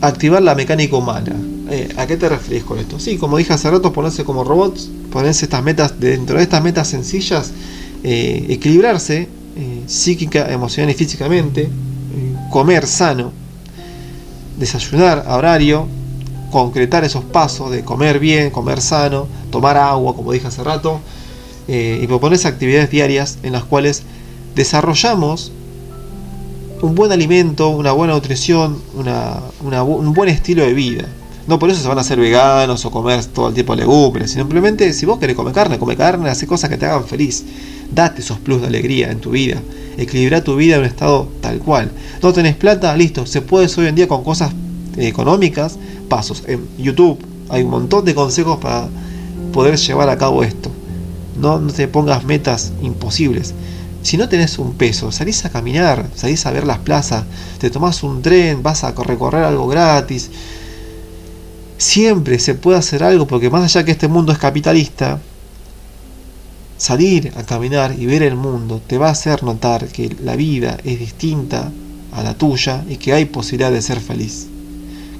activar 0.00 0.42
la 0.42 0.56
mecánica 0.56 0.96
humana. 0.96 1.36
Eh, 1.70 1.88
¿A 1.96 2.06
qué 2.06 2.16
te 2.16 2.28
refieres 2.28 2.64
con 2.64 2.78
esto? 2.78 2.98
Sí, 2.98 3.16
como 3.16 3.38
dije 3.38 3.52
hace 3.52 3.70
rato, 3.70 3.92
ponerse 3.92 4.24
como 4.24 4.42
robots, 4.42 4.90
ponerse 5.12 5.44
estas 5.44 5.62
metas, 5.62 6.00
dentro 6.00 6.36
de 6.36 6.42
estas 6.42 6.62
metas 6.64 6.88
sencillas, 6.88 7.52
eh, 8.02 8.46
equilibrarse 8.50 9.28
psíquica, 9.88 10.52
emocional 10.52 10.90
y 10.90 10.94
físicamente, 10.94 11.68
comer 12.52 12.86
sano, 12.86 13.32
desayunar 14.56 15.24
a 15.26 15.36
horario, 15.36 15.88
concretar 16.50 17.04
esos 17.04 17.24
pasos 17.24 17.70
de 17.70 17.84
comer 17.84 18.18
bien, 18.18 18.50
comer 18.50 18.80
sano, 18.80 19.26
tomar 19.50 19.76
agua, 19.76 20.14
como 20.14 20.32
dije 20.32 20.46
hace 20.46 20.64
rato, 20.64 21.00
eh, 21.68 22.00
y 22.02 22.06
proponerse 22.06 22.48
actividades 22.48 22.90
diarias 22.90 23.38
en 23.42 23.52
las 23.52 23.64
cuales 23.64 24.02
desarrollamos 24.54 25.52
un 26.82 26.94
buen 26.94 27.12
alimento, 27.12 27.68
una 27.70 27.92
buena 27.92 28.14
nutrición, 28.14 28.80
un 28.94 30.12
buen 30.14 30.28
estilo 30.28 30.62
de 30.64 30.74
vida. 30.74 31.04
No 31.46 31.58
por 31.58 31.70
eso 31.70 31.80
se 31.80 31.88
van 31.88 31.98
a 31.98 32.02
hacer 32.02 32.20
veganos 32.20 32.84
o 32.84 32.90
comer 32.90 33.24
todo 33.24 33.48
el 33.48 33.54
tiempo 33.54 33.74
legumbres, 33.74 34.32
simplemente 34.32 34.92
si 34.92 35.06
vos 35.06 35.18
querés 35.18 35.34
comer 35.34 35.54
carne, 35.54 35.78
come 35.78 35.96
carne, 35.96 36.28
hace 36.28 36.46
cosas 36.46 36.68
que 36.68 36.76
te 36.76 36.86
hagan 36.86 37.04
feliz. 37.04 37.44
Date 37.90 38.20
esos 38.20 38.38
plus 38.38 38.60
de 38.60 38.66
alegría 38.66 39.10
en 39.10 39.18
tu 39.20 39.30
vida. 39.30 39.60
Equilibra 39.96 40.44
tu 40.44 40.56
vida 40.56 40.74
en 40.76 40.82
un 40.82 40.86
estado 40.86 41.28
tal 41.40 41.58
cual. 41.58 41.90
No 42.22 42.32
tenés 42.34 42.54
plata, 42.54 42.94
listo. 42.96 43.24
Se 43.24 43.40
puede 43.40 43.66
hoy 43.78 43.86
en 43.86 43.94
día 43.94 44.06
con 44.06 44.22
cosas 44.22 44.52
económicas, 44.98 45.78
pasos. 46.08 46.42
En 46.46 46.66
YouTube 46.78 47.18
hay 47.48 47.62
un 47.62 47.70
montón 47.70 48.04
de 48.04 48.14
consejos 48.14 48.58
para 48.58 48.88
poder 49.52 49.76
llevar 49.76 50.08
a 50.08 50.18
cabo 50.18 50.42
esto. 50.42 50.70
No, 51.40 51.60
te 51.60 51.88
pongas 51.88 52.24
metas 52.24 52.72
imposibles. 52.82 53.54
Si 54.02 54.16
no 54.16 54.28
tenés 54.28 54.58
un 54.58 54.74
peso, 54.74 55.12
salís 55.12 55.44
a 55.44 55.50
caminar, 55.50 56.08
salís 56.14 56.46
a 56.46 56.50
ver 56.50 56.66
las 56.66 56.78
plazas, 56.78 57.24
te 57.58 57.70
tomás 57.70 58.02
un 58.02 58.22
tren, 58.22 58.62
vas 58.62 58.84
a 58.84 58.92
recorrer 58.92 59.44
algo 59.44 59.68
gratis 59.68 60.30
Siempre 61.78 62.40
se 62.40 62.56
puede 62.56 62.76
hacer 62.76 63.04
algo 63.04 63.28
porque 63.28 63.50
más 63.50 63.62
allá 63.62 63.84
que 63.84 63.92
este 63.92 64.08
mundo 64.08 64.32
es 64.32 64.38
capitalista, 64.38 65.20
salir 66.76 67.32
a 67.36 67.44
caminar 67.44 67.94
y 67.96 68.06
ver 68.06 68.24
el 68.24 68.34
mundo 68.34 68.82
te 68.84 68.98
va 68.98 69.08
a 69.08 69.12
hacer 69.12 69.44
notar 69.44 69.86
que 69.86 70.14
la 70.24 70.34
vida 70.34 70.76
es 70.82 70.98
distinta 70.98 71.70
a 72.12 72.22
la 72.24 72.34
tuya 72.34 72.84
y 72.88 72.96
que 72.96 73.12
hay 73.12 73.26
posibilidad 73.26 73.70
de 73.70 73.80
ser 73.80 74.00
feliz. 74.00 74.47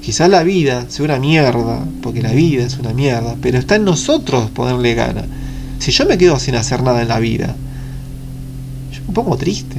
Quizás 0.09 0.27
la 0.27 0.41
vida 0.41 0.87
sea 0.89 1.05
una 1.05 1.19
mierda, 1.19 1.85
porque 2.01 2.23
la 2.23 2.31
vida 2.31 2.63
es 2.63 2.79
una 2.79 2.93
mierda, 2.93 3.35
pero 3.43 3.59
está 3.59 3.75
en 3.75 3.85
nosotros 3.85 4.49
ponerle 4.49 4.95
gana. 4.95 5.23
Si 5.77 5.91
yo 5.91 6.07
me 6.07 6.17
quedo 6.17 6.39
sin 6.39 6.55
hacer 6.55 6.81
nada 6.81 7.03
en 7.03 7.09
la 7.09 7.19
vida, 7.19 7.55
yo 8.91 9.01
me 9.07 9.13
pongo 9.13 9.37
triste, 9.37 9.75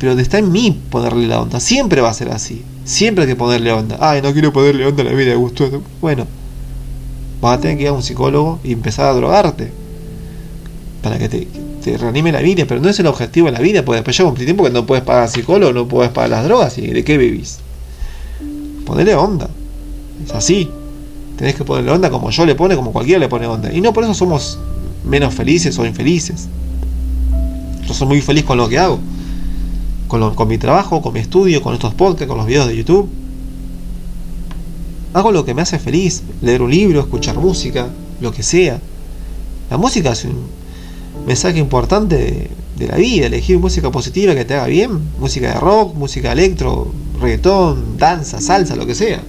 pero 0.00 0.18
está 0.18 0.38
en 0.38 0.50
mí 0.50 0.80
ponerle 0.90 1.28
la 1.28 1.40
onda, 1.40 1.60
siempre 1.60 2.00
va 2.00 2.10
a 2.10 2.12
ser 2.12 2.30
así. 2.30 2.60
Siempre 2.84 3.22
hay 3.22 3.30
que 3.30 3.36
ponerle 3.36 3.70
onda. 3.70 3.98
Ay, 4.00 4.20
no 4.20 4.32
quiero 4.32 4.52
ponerle 4.52 4.84
onda 4.84 5.02
a 5.02 5.06
la 5.06 5.12
vida 5.12 5.30
de 5.30 5.36
gusto. 5.36 5.80
Bueno, 6.00 6.26
vas 7.40 7.58
a 7.58 7.60
tener 7.60 7.76
que 7.76 7.82
ir 7.84 7.90
a 7.90 7.92
un 7.92 8.02
psicólogo 8.02 8.58
y 8.64 8.72
empezar 8.72 9.10
a 9.10 9.12
drogarte. 9.12 9.70
Para 11.04 11.20
que 11.20 11.28
te, 11.28 11.98
reanime 11.98 12.32
la 12.32 12.40
vida. 12.40 12.64
Pero 12.66 12.80
no 12.80 12.88
es 12.88 12.98
el 12.98 13.06
objetivo 13.06 13.46
de 13.46 13.52
la 13.52 13.60
vida, 13.60 13.84
porque 13.84 13.98
después 13.98 14.18
llega 14.18 14.28
un 14.28 14.34
tiempo 14.34 14.64
que 14.64 14.70
no 14.70 14.86
puedes 14.86 15.04
pagar 15.04 15.28
psicólogo, 15.28 15.72
no 15.72 15.86
puedes 15.86 16.10
pagar 16.10 16.30
las 16.30 16.44
drogas. 16.46 16.76
¿Y 16.78 16.88
de 16.88 17.04
qué 17.04 17.16
vivís? 17.16 17.60
Ponerle 18.84 19.14
onda. 19.14 19.48
Es 20.24 20.32
así. 20.32 20.68
Tenés 21.36 21.54
que 21.54 21.64
ponerle 21.64 21.90
onda 21.90 22.10
como 22.10 22.30
yo 22.30 22.46
le 22.46 22.54
pone, 22.54 22.76
como 22.76 22.92
cualquiera 22.92 23.18
le 23.18 23.28
pone 23.28 23.46
onda. 23.46 23.72
Y 23.72 23.80
no 23.80 23.92
por 23.92 24.04
eso 24.04 24.14
somos 24.14 24.58
menos 25.04 25.34
felices 25.34 25.78
o 25.78 25.86
infelices. 25.86 26.48
Yo 27.86 27.94
soy 27.94 28.06
muy 28.06 28.20
feliz 28.20 28.44
con 28.44 28.58
lo 28.58 28.68
que 28.68 28.78
hago 28.78 28.98
con, 30.18 30.48
mi 30.48 30.58
trabajo, 30.58 31.00
con 31.00 31.14
mi 31.14 31.20
estudio, 31.20 31.62
con 31.62 31.72
estos 31.72 31.94
podcasts, 31.94 32.26
con 32.26 32.36
los 32.36 32.46
videos 32.46 32.68
de 32.68 32.76
YouTube. 32.76 33.08
Hago 35.14 35.32
lo 35.32 35.44
que 35.44 35.54
me 35.54 35.62
hace 35.62 35.78
feliz, 35.78 36.22
leer 36.42 36.60
un 36.60 36.70
libro, 36.70 37.00
escuchar 37.00 37.38
música, 37.38 37.88
lo 38.20 38.30
que 38.30 38.42
sea. 38.42 38.78
La 39.70 39.78
música 39.78 40.12
es 40.12 40.26
un 40.26 40.36
mensaje 41.26 41.58
importante 41.58 42.50
de, 42.76 42.86
la 42.86 42.96
vida, 42.96 43.26
elegir 43.26 43.58
música 43.58 43.90
positiva 43.90 44.34
que 44.34 44.44
te 44.44 44.54
haga 44.54 44.66
bien, 44.66 45.00
música 45.18 45.54
de 45.54 45.60
rock, 45.60 45.94
música 45.94 46.32
electro, 46.32 46.92
reggaetón, 47.22 47.96
danza, 47.96 48.40
salsa, 48.40 48.76
lo 48.76 48.86
que 48.86 48.94
sea. 48.94 49.22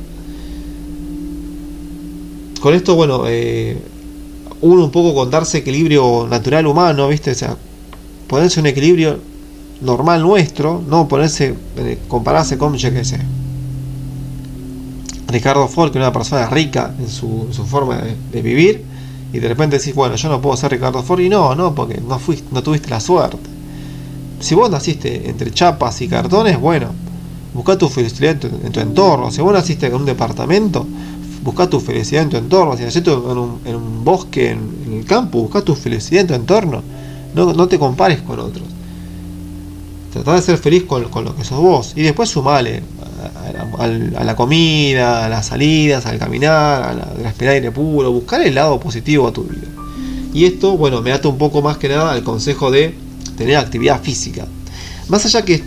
Con 2.59 2.73
esto, 2.73 2.95
bueno, 2.95 3.23
eh, 3.27 3.77
uno 4.61 4.85
un 4.85 4.91
poco 4.91 5.13
con 5.13 5.29
darse 5.29 5.59
equilibrio 5.59 6.27
natural 6.29 6.65
humano, 6.65 7.07
¿viste? 7.09 7.31
O 7.31 7.35
sea, 7.35 7.57
ponerse 8.27 8.59
un 8.59 8.67
equilibrio 8.67 9.19
normal 9.81 10.21
nuestro, 10.21 10.81
no 10.87 11.07
ponerse, 11.07 11.55
eh, 11.77 11.99
compararse 12.07 12.57
con, 12.57 12.75
yo 12.75 12.91
qué 12.91 13.03
sé, 13.03 13.19
Ricardo 15.27 15.67
Ford, 15.67 15.91
que 15.91 15.97
era 15.97 16.07
una 16.07 16.13
persona 16.13 16.47
rica 16.47 16.93
en 16.97 17.09
su, 17.09 17.47
forma 17.67 18.01
de, 18.31 18.41
vivir, 18.41 18.85
y 19.33 19.39
de 19.39 19.47
repente 19.47 19.77
decís, 19.77 19.93
bueno, 19.93 20.15
yo 20.15 20.29
no 20.29 20.39
puedo 20.39 20.55
ser 20.55 20.71
Ricardo 20.71 21.03
Ford, 21.03 21.19
y 21.19 21.27
no, 21.27 21.55
no, 21.55 21.75
porque 21.75 21.99
no, 21.99 22.19
fuiste, 22.19 22.47
no 22.51 22.63
tuviste 22.63 22.89
la 22.89 22.99
suerte. 22.99 23.37
Si 24.39 24.55
vos 24.55 24.69
naciste 24.69 25.29
entre 25.29 25.51
chapas 25.51 26.01
y 26.01 26.07
cartones, 26.07 26.59
bueno, 26.59 26.87
busca 27.53 27.77
tu 27.77 27.89
felicidad 27.89 28.31
en 28.43 28.71
tu, 28.71 28.79
entorno. 28.79 29.31
Si 29.31 29.41
vos 29.41 29.53
naciste 29.53 29.87
en 29.87 29.95
un 29.95 30.05
departamento, 30.05 30.85
busca 31.43 31.69
tu 31.69 31.79
felicidad 31.79 32.23
en 32.23 32.29
tu 32.29 32.37
entorno. 32.37 32.75
Si 32.77 32.83
naciste 32.83 33.11
en 33.11 33.37
un, 33.37 33.59
en 33.65 33.75
un 33.75 34.03
bosque, 34.03 34.51
en, 34.51 34.99
el 34.99 35.05
campo, 35.05 35.41
busca 35.41 35.61
tu 35.61 35.75
felicidad 35.75 36.21
en 36.21 36.27
tu 36.27 36.33
entorno. 36.33 36.81
No, 37.35 37.53
no 37.53 37.67
te 37.67 37.77
compares 37.77 38.21
con 38.21 38.39
otros. 38.39 38.67
Trata 40.11 40.35
de 40.35 40.41
ser 40.41 40.57
feliz 40.57 40.83
con, 40.83 41.01
lo 41.01 41.35
que 41.35 41.43
sos 41.43 41.59
vos. 41.59 41.93
Y 41.95 42.03
después 42.03 42.29
sumale 42.29 42.83
a, 43.79 43.83
a, 43.83 44.23
la 44.23 44.35
comida, 44.35 45.25
a 45.25 45.29
las 45.29 45.47
salidas, 45.47 46.05
al 46.05 46.19
caminar, 46.19 46.83
a 46.83 46.93
la, 46.93 47.03
a 47.03 47.13
respirar 47.23 47.55
aire 47.55 47.71
puro. 47.71 48.11
Buscar 48.11 48.41
el 48.41 48.55
lado 48.55 48.79
positivo 48.79 49.27
a 49.27 49.33
tu 49.33 49.43
vida. 49.43 49.67
Y 50.33 50.45
esto, 50.45 50.77
bueno, 50.77 51.01
me 51.01 51.11
ata 51.11 51.27
un 51.27 51.37
poco 51.37 51.61
más 51.61 51.77
que 51.77 51.89
nada 51.89 52.11
al 52.11 52.23
consejo 52.23 52.71
de 52.71 52.95
tener 53.37 53.57
actividad 53.57 54.01
física. 54.01 54.47
Más 55.07 55.25
allá 55.25 55.43
que 55.43 55.63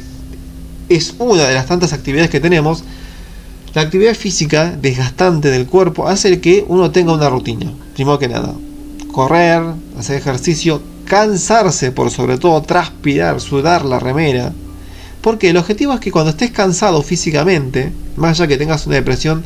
es 0.88 1.14
una 1.18 1.44
de 1.44 1.54
las 1.54 1.66
tantas 1.66 1.92
actividades 1.92 2.30
que 2.30 2.40
tenemos, 2.40 2.84
la 3.74 3.82
actividad 3.82 4.14
física 4.14 4.74
desgastante 4.80 5.50
del 5.50 5.66
cuerpo 5.66 6.08
hace 6.08 6.40
que 6.40 6.64
uno 6.66 6.90
tenga 6.90 7.12
una 7.12 7.28
rutina. 7.28 7.70
Primero 7.94 8.18
que 8.18 8.28
nada, 8.28 8.54
correr, 9.12 9.62
hacer 9.98 10.16
ejercicio, 10.16 10.80
cansarse 11.04 11.92
por 11.92 12.10
sobre 12.10 12.38
todo, 12.38 12.62
transpirar, 12.62 13.40
sudar 13.40 13.84
la 13.84 13.98
remera. 13.98 14.52
Porque 15.20 15.50
el 15.50 15.56
objetivo 15.56 15.92
es 15.92 16.00
que 16.00 16.10
cuando 16.10 16.30
estés 16.30 16.52
cansado 16.52 17.02
físicamente, 17.02 17.92
más 18.16 18.38
allá 18.40 18.48
que 18.48 18.56
tengas 18.56 18.86
una 18.86 18.96
depresión, 18.96 19.44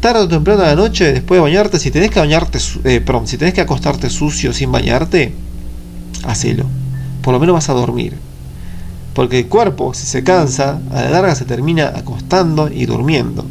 tarde 0.00 0.20
o 0.20 0.28
temprano 0.28 0.62
a 0.62 0.68
la 0.68 0.76
noche, 0.76 1.12
después 1.12 1.38
de 1.38 1.42
bañarte, 1.42 1.80
si 1.80 1.90
tenés 1.90 2.10
que 2.10 2.20
bañarte, 2.20 2.58
eh, 2.84 3.02
si 3.24 3.36
que 3.36 3.60
acostarte 3.60 4.10
sucio 4.10 4.52
sin 4.52 4.70
bañarte, 4.70 5.32
hacelo. 6.24 6.66
Por 7.22 7.34
lo 7.34 7.40
menos 7.40 7.54
vas 7.54 7.68
a 7.68 7.72
dormir. 7.72 8.27
Porque 9.18 9.40
el 9.40 9.48
cuerpo, 9.48 9.94
si 9.94 10.06
se 10.06 10.22
cansa, 10.22 10.80
a 10.92 11.02
la 11.02 11.10
larga 11.10 11.34
se 11.34 11.44
termina 11.44 11.88
acostando 11.88 12.70
y 12.70 12.86
durmiendo. 12.86 13.44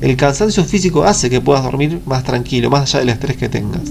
El 0.00 0.16
cansancio 0.16 0.62
físico 0.64 1.02
hace 1.02 1.28
que 1.28 1.40
puedas 1.40 1.64
dormir 1.64 2.00
más 2.06 2.22
tranquilo, 2.22 2.70
más 2.70 2.82
allá 2.82 3.00
del 3.00 3.08
estrés 3.08 3.36
que 3.36 3.48
tengas. 3.48 3.82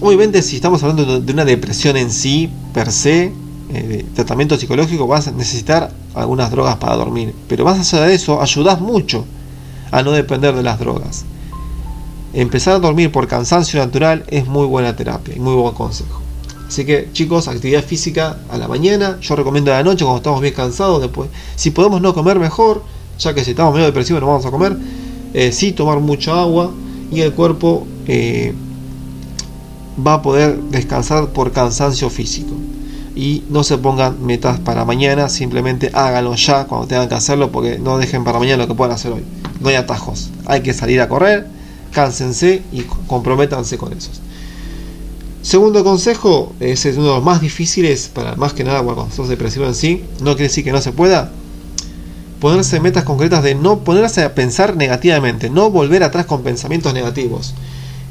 Obviamente 0.00 0.42
si 0.42 0.56
estamos 0.56 0.82
hablando 0.82 1.20
de 1.20 1.32
una 1.32 1.44
depresión 1.44 1.96
en 1.96 2.10
sí, 2.10 2.50
per 2.74 2.90
se, 2.90 3.32
eh, 3.72 4.04
tratamiento 4.16 4.58
psicológico, 4.58 5.06
vas 5.06 5.28
a 5.28 5.30
necesitar 5.30 5.92
algunas 6.16 6.50
drogas 6.50 6.78
para 6.78 6.96
dormir. 6.96 7.32
Pero 7.48 7.64
más 7.64 7.78
allá 7.94 8.06
de 8.06 8.16
eso, 8.16 8.42
ayudas 8.42 8.80
mucho 8.80 9.24
a 9.92 10.02
no 10.02 10.10
depender 10.10 10.56
de 10.56 10.64
las 10.64 10.80
drogas. 10.80 11.24
Empezar 12.32 12.74
a 12.74 12.78
dormir 12.80 13.12
por 13.12 13.28
cansancio 13.28 13.78
natural 13.78 14.24
es 14.26 14.48
muy 14.48 14.66
buena 14.66 14.96
terapia 14.96 15.36
y 15.36 15.38
muy 15.38 15.54
buen 15.54 15.74
consejo. 15.74 16.27
Así 16.68 16.84
que 16.84 17.08
chicos, 17.12 17.48
actividad 17.48 17.82
física 17.82 18.38
a 18.50 18.58
la 18.58 18.68
mañana, 18.68 19.18
yo 19.22 19.34
recomiendo 19.34 19.72
a 19.72 19.78
la 19.78 19.82
noche 19.82 20.04
cuando 20.04 20.18
estamos 20.18 20.42
bien 20.42 20.52
cansados, 20.52 21.00
después, 21.00 21.30
si 21.56 21.70
podemos 21.70 22.02
no 22.02 22.12
comer 22.12 22.38
mejor, 22.38 22.82
ya 23.18 23.32
que 23.34 23.42
si 23.42 23.50
estamos 23.50 23.72
medio 23.72 23.86
depresivos 23.86 24.20
no 24.20 24.28
vamos 24.28 24.44
a 24.44 24.50
comer, 24.50 24.76
eh, 25.32 25.50
sí 25.52 25.72
tomar 25.72 26.00
mucha 26.00 26.40
agua. 26.40 26.70
Y 27.10 27.22
el 27.22 27.32
cuerpo 27.32 27.86
eh, 28.06 28.52
va 30.06 30.14
a 30.14 30.22
poder 30.22 30.58
descansar 30.70 31.28
por 31.28 31.52
cansancio 31.52 32.10
físico. 32.10 32.52
Y 33.16 33.44
no 33.48 33.64
se 33.64 33.78
pongan 33.78 34.24
metas 34.24 34.60
para 34.60 34.84
mañana, 34.84 35.28
simplemente 35.30 35.90
háganlo 35.94 36.34
ya 36.34 36.66
cuando 36.66 36.86
tengan 36.86 37.08
que 37.08 37.14
hacerlo, 37.14 37.50
porque 37.50 37.78
no 37.78 37.96
dejen 37.96 38.24
para 38.24 38.38
mañana 38.38 38.58
lo 38.58 38.68
que 38.68 38.74
puedan 38.74 38.94
hacer 38.94 39.12
hoy. 39.12 39.24
No 39.60 39.70
hay 39.70 39.74
atajos, 39.74 40.30
hay 40.44 40.60
que 40.60 40.74
salir 40.74 41.00
a 41.00 41.08
correr, 41.08 41.48
cánsense 41.92 42.62
y 42.70 42.82
comprométanse 42.82 43.76
con 43.78 43.92
esos. 43.92 44.20
Segundo 45.48 45.82
consejo, 45.82 46.52
ese 46.60 46.90
es 46.90 46.98
uno 46.98 47.06
de 47.06 47.14
los 47.14 47.24
más 47.24 47.40
difíciles, 47.40 48.10
para 48.12 48.36
más 48.36 48.52
que 48.52 48.64
nada 48.64 48.82
cuando 48.82 49.08
sos 49.10 49.30
depresivo 49.30 49.64
en 49.64 49.74
sí, 49.74 50.04
no 50.20 50.32
quiere 50.32 50.48
decir 50.48 50.62
que 50.62 50.72
no 50.72 50.82
se 50.82 50.92
pueda. 50.92 51.32
Ponerse 52.38 52.80
metas 52.80 53.04
concretas 53.04 53.42
de 53.42 53.54
no 53.54 53.78
ponerse 53.78 54.22
a 54.22 54.34
pensar 54.34 54.76
negativamente, 54.76 55.48
no 55.48 55.70
volver 55.70 56.02
atrás 56.02 56.26
con 56.26 56.42
pensamientos 56.42 56.92
negativos. 56.92 57.54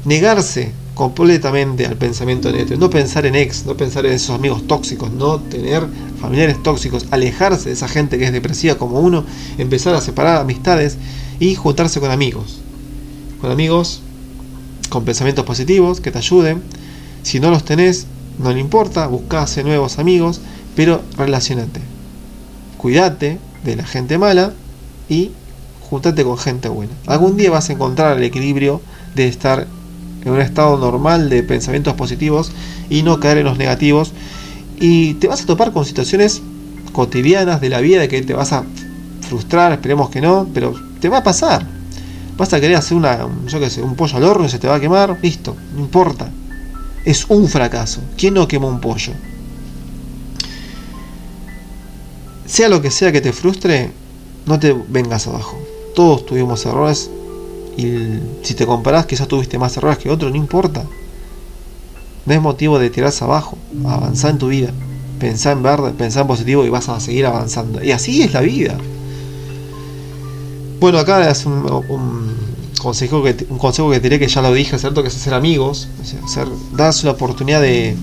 Negarse 0.04 0.72
completamente 0.94 1.86
al 1.86 1.94
pensamiento 1.94 2.50
negativo, 2.50 2.80
no 2.80 2.90
pensar 2.90 3.24
en 3.24 3.36
ex, 3.36 3.66
no 3.66 3.76
pensar 3.76 4.04
en 4.04 4.14
esos 4.14 4.34
amigos 4.34 4.66
tóxicos, 4.66 5.12
no 5.12 5.38
tener 5.38 5.86
familiares 6.20 6.60
tóxicos, 6.64 7.06
alejarse 7.12 7.68
de 7.68 7.76
esa 7.76 7.86
gente 7.86 8.18
que 8.18 8.24
es 8.24 8.32
depresiva 8.32 8.74
como 8.74 8.98
uno, 8.98 9.24
empezar 9.58 9.94
a 9.94 10.00
separar 10.00 10.38
amistades 10.38 10.96
y 11.38 11.54
juntarse 11.54 12.00
con 12.00 12.10
amigos. 12.10 12.58
Con 13.40 13.52
amigos 13.52 14.00
con 14.88 15.04
pensamientos 15.04 15.44
positivos 15.44 16.00
que 16.00 16.10
te 16.10 16.18
ayuden 16.18 16.62
si 17.22 17.40
no 17.40 17.50
los 17.50 17.64
tenés, 17.64 18.06
no 18.38 18.52
le 18.52 18.60
importa, 18.60 19.06
buscase 19.06 19.64
nuevos 19.64 19.98
amigos, 19.98 20.40
pero 20.76 21.02
relacionate. 21.16 21.80
Cuídate 22.76 23.38
de 23.64 23.76
la 23.76 23.84
gente 23.84 24.18
mala 24.18 24.52
y 25.08 25.32
juntate 25.90 26.22
con 26.22 26.38
gente 26.38 26.68
buena. 26.68 26.92
Algún 27.06 27.36
día 27.36 27.50
vas 27.50 27.68
a 27.68 27.72
encontrar 27.72 28.16
el 28.16 28.22
equilibrio 28.22 28.80
de 29.14 29.26
estar 29.26 29.66
en 30.24 30.32
un 30.32 30.40
estado 30.40 30.76
normal 30.78 31.30
de 31.30 31.42
pensamientos 31.42 31.94
positivos 31.94 32.52
y 32.88 33.02
no 33.02 33.18
caer 33.18 33.38
en 33.38 33.44
los 33.44 33.58
negativos. 33.58 34.12
Y 34.78 35.14
te 35.14 35.26
vas 35.26 35.42
a 35.42 35.46
topar 35.46 35.72
con 35.72 35.84
situaciones 35.84 36.40
cotidianas 36.92 37.60
de 37.60 37.70
la 37.70 37.80
vida 37.80 38.00
de 38.00 38.08
que 38.08 38.22
te 38.22 38.34
vas 38.34 38.52
a 38.52 38.64
frustrar, 39.22 39.72
esperemos 39.72 40.10
que 40.10 40.20
no, 40.20 40.46
pero 40.54 40.74
te 41.00 41.08
va 41.08 41.18
a 41.18 41.24
pasar. 41.24 41.66
Vas 42.36 42.52
a 42.52 42.60
querer 42.60 42.76
hacer 42.76 42.96
una, 42.96 43.26
yo 43.48 43.58
qué 43.58 43.68
sé, 43.68 43.82
un 43.82 43.96
pollo 43.96 44.16
al 44.16 44.24
horno 44.24 44.46
y 44.46 44.48
se 44.48 44.60
te 44.60 44.68
va 44.68 44.76
a 44.76 44.80
quemar, 44.80 45.18
listo, 45.20 45.56
no 45.74 45.80
importa 45.80 46.30
es 47.08 47.24
un 47.30 47.48
fracaso. 47.48 48.02
¿Quién 48.18 48.34
no 48.34 48.46
quema 48.46 48.66
un 48.66 48.80
pollo? 48.80 49.14
Sea 52.44 52.68
lo 52.68 52.82
que 52.82 52.90
sea 52.90 53.10
que 53.12 53.22
te 53.22 53.32
frustre, 53.32 53.90
no 54.44 54.58
te 54.58 54.76
vengas 54.88 55.26
abajo. 55.26 55.58
Todos 55.94 56.26
tuvimos 56.26 56.66
errores 56.66 57.10
y 57.78 58.18
si 58.42 58.52
te 58.52 58.66
comparás 58.66 59.06
quizás 59.06 59.26
tuviste 59.26 59.58
más 59.58 59.74
errores 59.78 59.96
que 59.96 60.10
otros, 60.10 60.30
no 60.30 60.36
importa. 60.36 60.84
No 62.26 62.34
es 62.34 62.42
motivo 62.42 62.78
de 62.78 62.90
tirarse 62.90 63.24
abajo. 63.24 63.56
Avanzar 63.86 64.32
en 64.32 64.38
tu 64.38 64.48
vida. 64.48 64.70
Pensá 65.18 65.52
en 65.52 65.62
verde, 65.62 65.92
pensá 65.92 66.20
en 66.20 66.26
positivo 66.26 66.66
y 66.66 66.68
vas 66.68 66.90
a 66.90 67.00
seguir 67.00 67.24
avanzando. 67.24 67.82
Y 67.82 67.90
así 67.92 68.22
es 68.22 68.34
la 68.34 68.42
vida. 68.42 68.76
Bueno, 70.78 70.98
acá 70.98 71.30
es 71.30 71.46
un, 71.46 71.64
consejo 72.78 73.22
que, 73.22 73.46
un 73.48 73.58
consejo 73.58 73.90
que 73.90 73.96
te 73.96 74.02
diré 74.02 74.18
que 74.18 74.28
ya 74.28 74.42
lo 74.42 74.52
dije, 74.52 74.78
¿cierto? 74.78 75.02
Que 75.02 75.08
es 75.08 75.16
hacer 75.16 75.34
amigos, 75.34 75.88
hacer, 76.24 76.48
darse 76.72 77.06
la 77.06 77.12
oportunidad 77.12 77.60
de, 77.60 77.96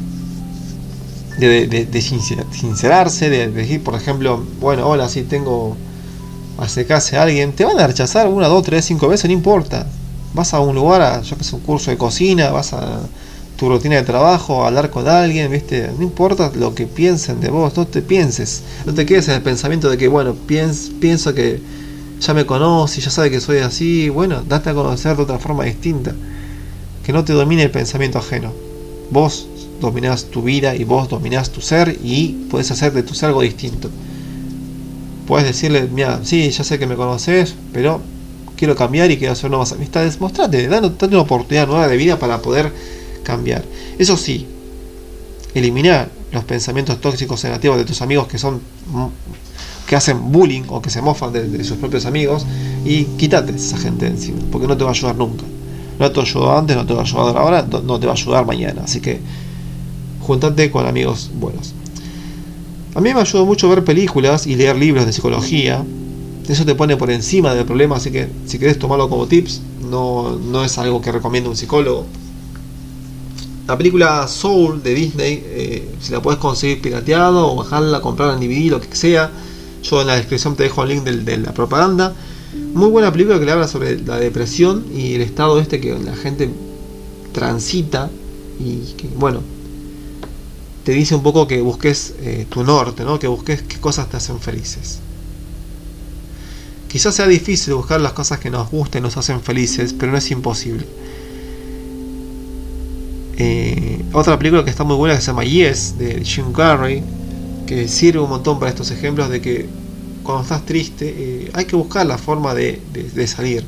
de, 1.39 2.01
sincerarse, 2.01 3.29
de, 3.29 3.49
decir, 3.49 3.83
por 3.83 3.95
ejemplo, 3.95 4.43
bueno, 4.59 4.88
hola, 4.88 5.09
si 5.09 5.23
tengo 5.23 5.75
acercarse 6.57 7.17
a 7.17 7.23
alguien, 7.23 7.51
te 7.53 7.65
van 7.65 7.79
a 7.79 7.88
rechazar 7.88 8.27
una, 8.27 8.47
dos, 8.47 8.63
tres, 8.63 8.85
cinco 8.85 9.07
veces, 9.07 9.25
no 9.25 9.33
importa. 9.33 9.88
Vas 10.33 10.53
a 10.53 10.59
un 10.59 10.75
lugar, 10.75 11.01
a, 11.01 11.21
yo 11.21 11.38
que 11.38 11.43
sé, 11.43 11.55
un 11.55 11.61
curso 11.61 11.91
de 11.91 11.97
cocina, 11.97 12.51
vas 12.51 12.73
a 12.73 13.01
tu 13.57 13.69
rutina 13.69 13.95
de 13.95 14.03
trabajo, 14.03 14.63
a 14.63 14.67
hablar 14.67 14.89
con 14.89 15.07
alguien, 15.07 15.51
¿viste? 15.51 15.89
No 15.97 16.03
importa 16.03 16.51
lo 16.55 16.75
que 16.75 16.88
piensen 16.88 17.39
de 17.39 17.49
vos, 17.49 17.75
no 17.75 17.88
te 17.88 18.01
pienses, 18.01 18.63
no 18.85 18.93
te 18.93 19.05
quedes 19.05 19.27
en 19.29 19.35
el 19.35 19.41
pensamiento 19.41 19.89
de 19.89 19.97
que, 19.97 20.07
bueno, 20.07 20.35
pienso 20.35 21.33
que 21.33 21.61
ya 22.25 22.33
me 22.33 22.45
conoce, 22.45 23.01
ya 23.01 23.09
sabe 23.09 23.29
que 23.29 23.39
soy 23.39 23.59
así, 23.59 24.09
bueno, 24.09 24.41
date 24.47 24.69
a 24.69 24.73
conocer 24.73 25.15
de 25.15 25.23
otra 25.23 25.39
forma 25.39 25.63
distinta. 25.63 26.13
Que 27.03 27.13
no 27.13 27.23
te 27.23 27.33
domine 27.33 27.63
el 27.63 27.71
pensamiento 27.71 28.17
ajeno. 28.17 28.51
Vos 29.11 29.47
dominás 29.79 30.25
tu 30.25 30.41
vida 30.41 30.75
y 30.75 30.83
vos 30.83 31.07
dominás 31.07 31.51
tu 31.51 31.61
ser 31.61 31.99
y 32.03 32.47
puedes 32.49 32.71
hacer 32.71 32.93
de 32.93 33.03
tu 33.03 33.13
ser 33.13 33.27
algo 33.27 33.41
distinto. 33.41 33.89
Puedes 35.27 35.45
decirle, 35.45 35.88
mira, 35.91 36.21
sí, 36.23 36.49
ya 36.49 36.63
sé 36.63 36.79
que 36.79 36.88
me 36.88 36.95
conoces, 36.95 37.55
pero 37.71 38.01
quiero 38.55 38.75
cambiar 38.75 39.11
y 39.11 39.17
quiero 39.17 39.33
hacer 39.33 39.49
nuevas 39.49 39.71
amistades. 39.71 40.19
Mostrate, 40.19 40.67
date 40.67 41.05
una 41.05 41.21
oportunidad 41.21 41.67
nueva 41.67 41.88
de 41.88 41.97
vida 41.97 42.17
para 42.17 42.41
poder 42.41 42.71
cambiar. 43.23 43.63
Eso 43.99 44.17
sí, 44.17 44.47
eliminar 45.53 46.09
los 46.31 46.43
pensamientos 46.43 46.99
tóxicos 46.99 47.43
negativos 47.43 47.77
de 47.77 47.85
tus 47.85 48.01
amigos 48.01 48.27
que 48.27 48.38
son 48.38 48.61
que 49.88 49.95
hacen 49.95 50.32
bullying 50.32 50.63
o 50.69 50.82
que 50.82 50.89
se 50.89 51.02
mofan 51.02 51.32
de, 51.34 51.63
sus 51.63 51.78
propios 51.78 52.06
amigos 52.06 52.45
y 52.86 53.04
quítate 53.17 53.56
esa 53.56 53.78
gente 53.78 54.08
encima, 54.08 54.39
porque 54.52 54.67
no 54.67 54.76
te 54.78 54.84
va 54.84 54.89
a 54.89 54.93
ayudar 54.93 55.15
nunca. 55.15 55.43
No 56.00 56.12
te 56.12 56.19
ayudó 56.19 56.58
antes, 56.58 56.76
no 56.76 56.86
te 56.86 56.93
va 56.93 57.02
a 57.02 57.04
ayudar 57.04 57.38
ahora, 57.38 57.67
no 57.84 58.00
te 58.00 58.06
va 58.06 58.13
a 58.13 58.15
ayudar 58.15 58.45
mañana. 58.45 58.82
Así 58.84 59.00
que 59.00 59.19
juntate 60.21 60.69
con 60.71 60.86
amigos 60.86 61.32
buenos. 61.34 61.74
A 62.95 63.02
mí 63.02 63.13
me 63.13 63.21
ayudó 63.21 63.45
mucho 63.45 63.69
ver 63.69 63.84
películas 63.84 64.48
y 64.48 64.56
leer 64.56 64.76
libros 64.76 65.06
de 65.06 65.13
psicología. 65.13 65.84
Eso 66.48 66.65
te 66.65 66.76
pone 66.76 66.98
por 66.98 67.12
encima 67.12 67.54
del 67.54 67.65
problema, 67.65 67.95
así 67.98 68.12
que 68.12 68.30
si 68.45 68.60
querés 68.60 68.78
tomarlo 68.78 69.10
como 69.10 69.26
tips, 69.28 69.62
no, 69.89 70.38
no 70.38 70.63
es 70.63 70.78
algo 70.78 71.02
que 71.02 71.12
recomienda 71.12 71.50
un 71.50 71.56
psicólogo. 71.56 72.06
La 73.67 73.78
película 73.78 74.28
Soul 74.28 74.84
de 74.84 74.93
Disney, 74.93 75.43
eh, 75.43 75.95
si 76.00 76.12
la 76.12 76.21
puedes 76.21 76.39
conseguir 76.39 76.82
pirateado 76.82 77.52
o 77.52 77.56
bajarla, 77.56 78.00
comprarla 78.00 78.36
en 78.36 78.39
DVD, 78.41 78.69
lo 78.69 78.80
que 78.80 78.95
sea, 78.95 79.32
yo 79.86 80.02
en 80.02 80.08
la 80.08 80.15
descripción 80.15 80.56
te 80.56 80.63
dejo 80.63 80.84
el 80.84 80.89
link 80.89 81.04
de 81.04 81.38
la 81.38 81.54
propaganda. 81.54 82.13
Muy 82.74 82.89
buena 82.89 83.12
película 83.12 83.39
que 83.39 83.45
le 83.45 83.52
habla 83.52 83.67
sobre 83.67 84.00
la 84.02 84.17
depresión 84.17 84.86
y 84.93 85.15
el 85.15 85.21
estado 85.21 85.60
este 85.60 85.80
que 85.80 85.98
la 85.98 86.15
gente 86.15 86.50
transita 87.34 88.10
y 88.60 88.93
que, 88.98 89.08
bueno, 89.08 89.41
te 90.84 90.93
dice 90.93 91.15
un 91.15 91.24
poco 91.24 91.48
que 91.48 91.62
busques 91.62 92.13
eh, 92.21 92.45
tu 92.50 92.63
norte, 92.63 93.04
¿no? 93.04 93.19
que 93.19 93.28
busques 93.28 93.62
qué 93.62 93.78
cosas 93.80 94.10
te 94.10 94.17
hacen 94.17 94.39
felices. 94.39 95.00
Quizás 96.88 97.15
sea 97.15 97.28
difícil 97.28 97.74
buscar 97.74 98.00
las 98.00 98.13
cosas 98.13 98.39
que 98.39 98.50
nos 98.50 98.69
gusten, 98.71 99.04
nos 99.04 99.17
hacen 99.17 99.41
felices, 99.41 99.93
pero 99.93 100.12
no 100.12 100.17
es 100.17 100.32
imposible. 100.32 100.86
Eh, 103.38 104.06
otra 104.13 104.38
película 104.38 104.63
que 104.63 104.69
está 104.69 104.86
muy 104.86 104.95
buena 104.95 105.15
que 105.15 105.21
se 105.21 105.28
llama 105.28 105.43
Yes, 105.43 105.98
de 105.98 106.24
Jim 106.24 106.54
Carrey, 106.54 107.04
que 107.65 107.88
sirve 107.88 108.19
un 108.19 108.30
montón 108.30 108.60
para 108.60 108.69
estos 108.69 108.91
ejemplos 108.91 109.30
de 109.30 109.41
que 109.41 109.67
cuando 110.23 110.43
estás 110.43 110.65
triste 110.65 111.13
eh, 111.17 111.51
hay 111.54 111.65
que 111.65 111.75
buscar 111.75 112.06
la 112.06 112.17
forma 112.17 112.54
de, 112.54 112.82
salir. 113.28 113.63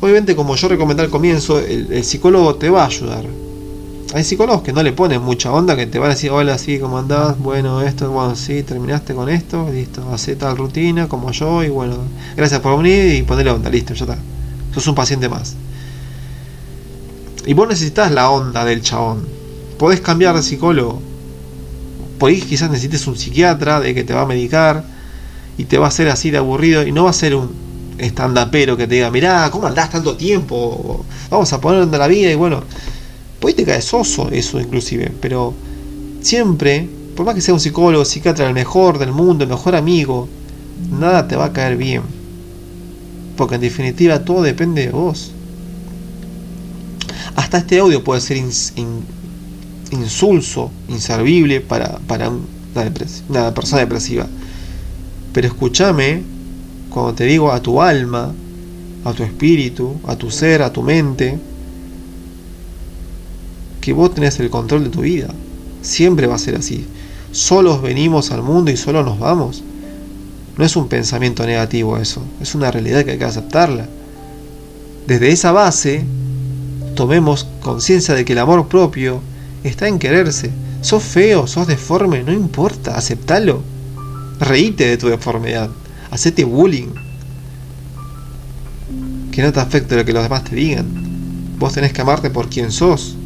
Obviamente, 0.00 0.34
como 0.34 0.56
yo 0.56 0.68
recomendé 0.68 1.04
al 1.04 1.10
comienzo, 1.10 1.60
el, 1.60 2.04
psicólogo 2.04 2.56
te 2.56 2.68
va 2.68 2.82
a 2.82 2.86
ayudar. 2.86 3.24
Hay 4.14 4.24
psicólogos 4.24 4.62
que 4.62 4.72
no 4.72 4.82
le 4.82 4.92
ponen 4.92 5.22
mucha 5.22 5.52
onda, 5.52 5.74
que 5.76 5.86
te 5.86 5.98
van 5.98 6.10
a 6.10 6.14
decir, 6.14 6.30
hola, 6.30 6.58
sí, 6.58 6.78
¿cómo 6.78 6.98
andás? 6.98 7.38
Bueno, 7.38 7.80
esto, 7.80 8.10
bueno, 8.10 8.36
sí, 8.36 8.62
terminaste 8.62 9.14
con 9.14 9.30
esto, 9.30 9.70
listo, 9.72 10.02
hace 10.12 10.36
tal 10.36 10.56
rutina 10.58 11.08
como 11.08 11.30
yo, 11.30 11.62
y 11.62 11.70
bueno, 11.70 11.96
gracias 12.36 12.60
por 12.60 12.76
venir 12.76 13.14
y 13.14 13.22
ponerle 13.22 13.52
onda, 13.52 13.70
listo, 13.70 13.94
ya 13.94 14.04
está. 14.04 14.18
Sos 14.74 14.86
un 14.86 14.94
paciente 14.94 15.28
más. 15.28 15.54
Y 17.46 17.54
vos 17.54 17.68
necesitas 17.68 18.10
la 18.12 18.30
onda 18.30 18.64
del 18.64 18.82
chabón. 18.82 19.26
Podés 19.78 20.00
cambiar 20.00 20.34
de 20.36 20.42
psicólogo. 20.42 21.00
Podés 22.22 22.44
quizás 22.44 22.70
necesites 22.70 23.04
un 23.08 23.16
psiquiatra 23.16 23.80
de 23.80 23.96
que 23.96 24.04
te 24.04 24.14
va 24.14 24.20
a 24.20 24.26
medicar 24.26 24.84
y 25.58 25.64
te 25.64 25.76
va 25.76 25.86
a 25.86 25.88
hacer 25.88 26.08
así 26.08 26.30
de 26.30 26.38
aburrido 26.38 26.86
y 26.86 26.92
no 26.92 27.02
va 27.02 27.10
a 27.10 27.12
ser 27.12 27.34
un 27.34 27.50
estandapero 27.98 28.76
que 28.76 28.86
te 28.86 28.94
diga, 28.94 29.10
mirá, 29.10 29.50
¿cómo 29.50 29.66
andás 29.66 29.90
tanto 29.90 30.16
tiempo? 30.16 31.04
Vamos 31.30 31.52
a 31.52 31.60
poner 31.60 31.82
onda 31.82 31.98
la 31.98 32.06
vida 32.06 32.30
y 32.30 32.36
bueno, 32.36 32.62
pues 33.40 33.56
te 33.56 33.64
cae 33.64 33.82
soso 33.82 34.28
eso 34.30 34.60
inclusive, 34.60 35.10
pero 35.20 35.52
siempre, 36.20 36.88
por 37.16 37.26
más 37.26 37.34
que 37.34 37.40
sea 37.40 37.54
un 37.54 37.58
psicólogo, 37.58 38.04
psiquiatra, 38.04 38.46
el 38.46 38.54
mejor 38.54 39.00
del 39.00 39.10
mundo, 39.10 39.42
el 39.42 39.50
mejor 39.50 39.74
amigo, 39.74 40.28
nada 40.92 41.26
te 41.26 41.34
va 41.34 41.46
a 41.46 41.52
caer 41.52 41.76
bien. 41.76 42.02
Porque 43.36 43.56
en 43.56 43.62
definitiva 43.62 44.24
todo 44.24 44.42
depende 44.42 44.86
de 44.86 44.92
vos. 44.92 45.32
Hasta 47.34 47.58
este 47.58 47.80
audio 47.80 48.04
puede 48.04 48.20
ser 48.20 48.36
insulso, 49.92 50.70
inservible 50.88 51.60
para, 51.60 51.98
para 51.98 52.30
una, 52.30 53.54
persona 53.54 53.80
depresiva. 53.80 54.26
Pero 55.32 55.46
escúchame 55.46 56.22
cuando 56.90 57.14
te 57.14 57.24
digo 57.24 57.52
a 57.52 57.60
tu 57.60 57.80
alma, 57.80 58.32
a 59.04 59.12
tu 59.12 59.22
espíritu, 59.22 59.96
a 60.06 60.16
tu 60.16 60.30
ser, 60.30 60.62
a 60.62 60.72
tu 60.72 60.82
mente, 60.82 61.38
que 63.80 63.92
vos 63.92 64.14
tenés 64.14 64.38
el 64.40 64.50
control 64.50 64.84
de 64.84 64.90
tu 64.90 65.00
vida. 65.00 65.28
Siempre 65.82 66.26
va 66.26 66.36
a 66.36 66.38
ser 66.38 66.56
así. 66.56 66.86
Solos 67.32 67.82
venimos 67.82 68.30
al 68.30 68.42
mundo 68.42 68.70
y 68.70 68.76
solo 68.76 69.02
nos 69.02 69.18
vamos. 69.18 69.62
No 70.56 70.64
es 70.64 70.76
un 70.76 70.88
pensamiento 70.88 71.46
negativo 71.46 71.96
eso, 71.96 72.22
es 72.40 72.54
una 72.54 72.70
realidad 72.70 73.04
que 73.04 73.12
hay 73.12 73.18
que 73.18 73.24
aceptarla. 73.24 73.88
Desde 75.06 75.30
esa 75.30 75.50
base 75.50 76.04
tomemos 76.94 77.46
conciencia 77.62 78.14
de 78.14 78.24
que 78.24 78.34
el 78.34 78.38
amor 78.38 78.68
propio 78.68 79.20
está 79.64 79.88
en 79.88 79.98
quererse. 79.98 80.50
Sos 80.80 81.02
feo, 81.02 81.46
sos 81.46 81.66
deforme, 81.66 82.22
no 82.22 82.32
importa, 82.32 82.96
aceptalo. 82.96 83.62
Reíte 84.40 84.86
de 84.86 84.96
tu 84.96 85.08
deformidad, 85.08 85.70
hacete 86.10 86.44
bullying. 86.44 86.88
Que 89.30 89.42
no 89.42 89.52
te 89.52 89.60
afecte 89.60 89.96
lo 89.96 90.04
que 90.04 90.12
los 90.12 90.22
demás 90.22 90.44
te 90.44 90.56
digan. 90.56 90.86
Vos 91.58 91.72
tenés 91.72 91.92
que 91.92 92.00
amarte 92.00 92.30
por 92.30 92.48
quien 92.48 92.72
sos. 92.72 93.16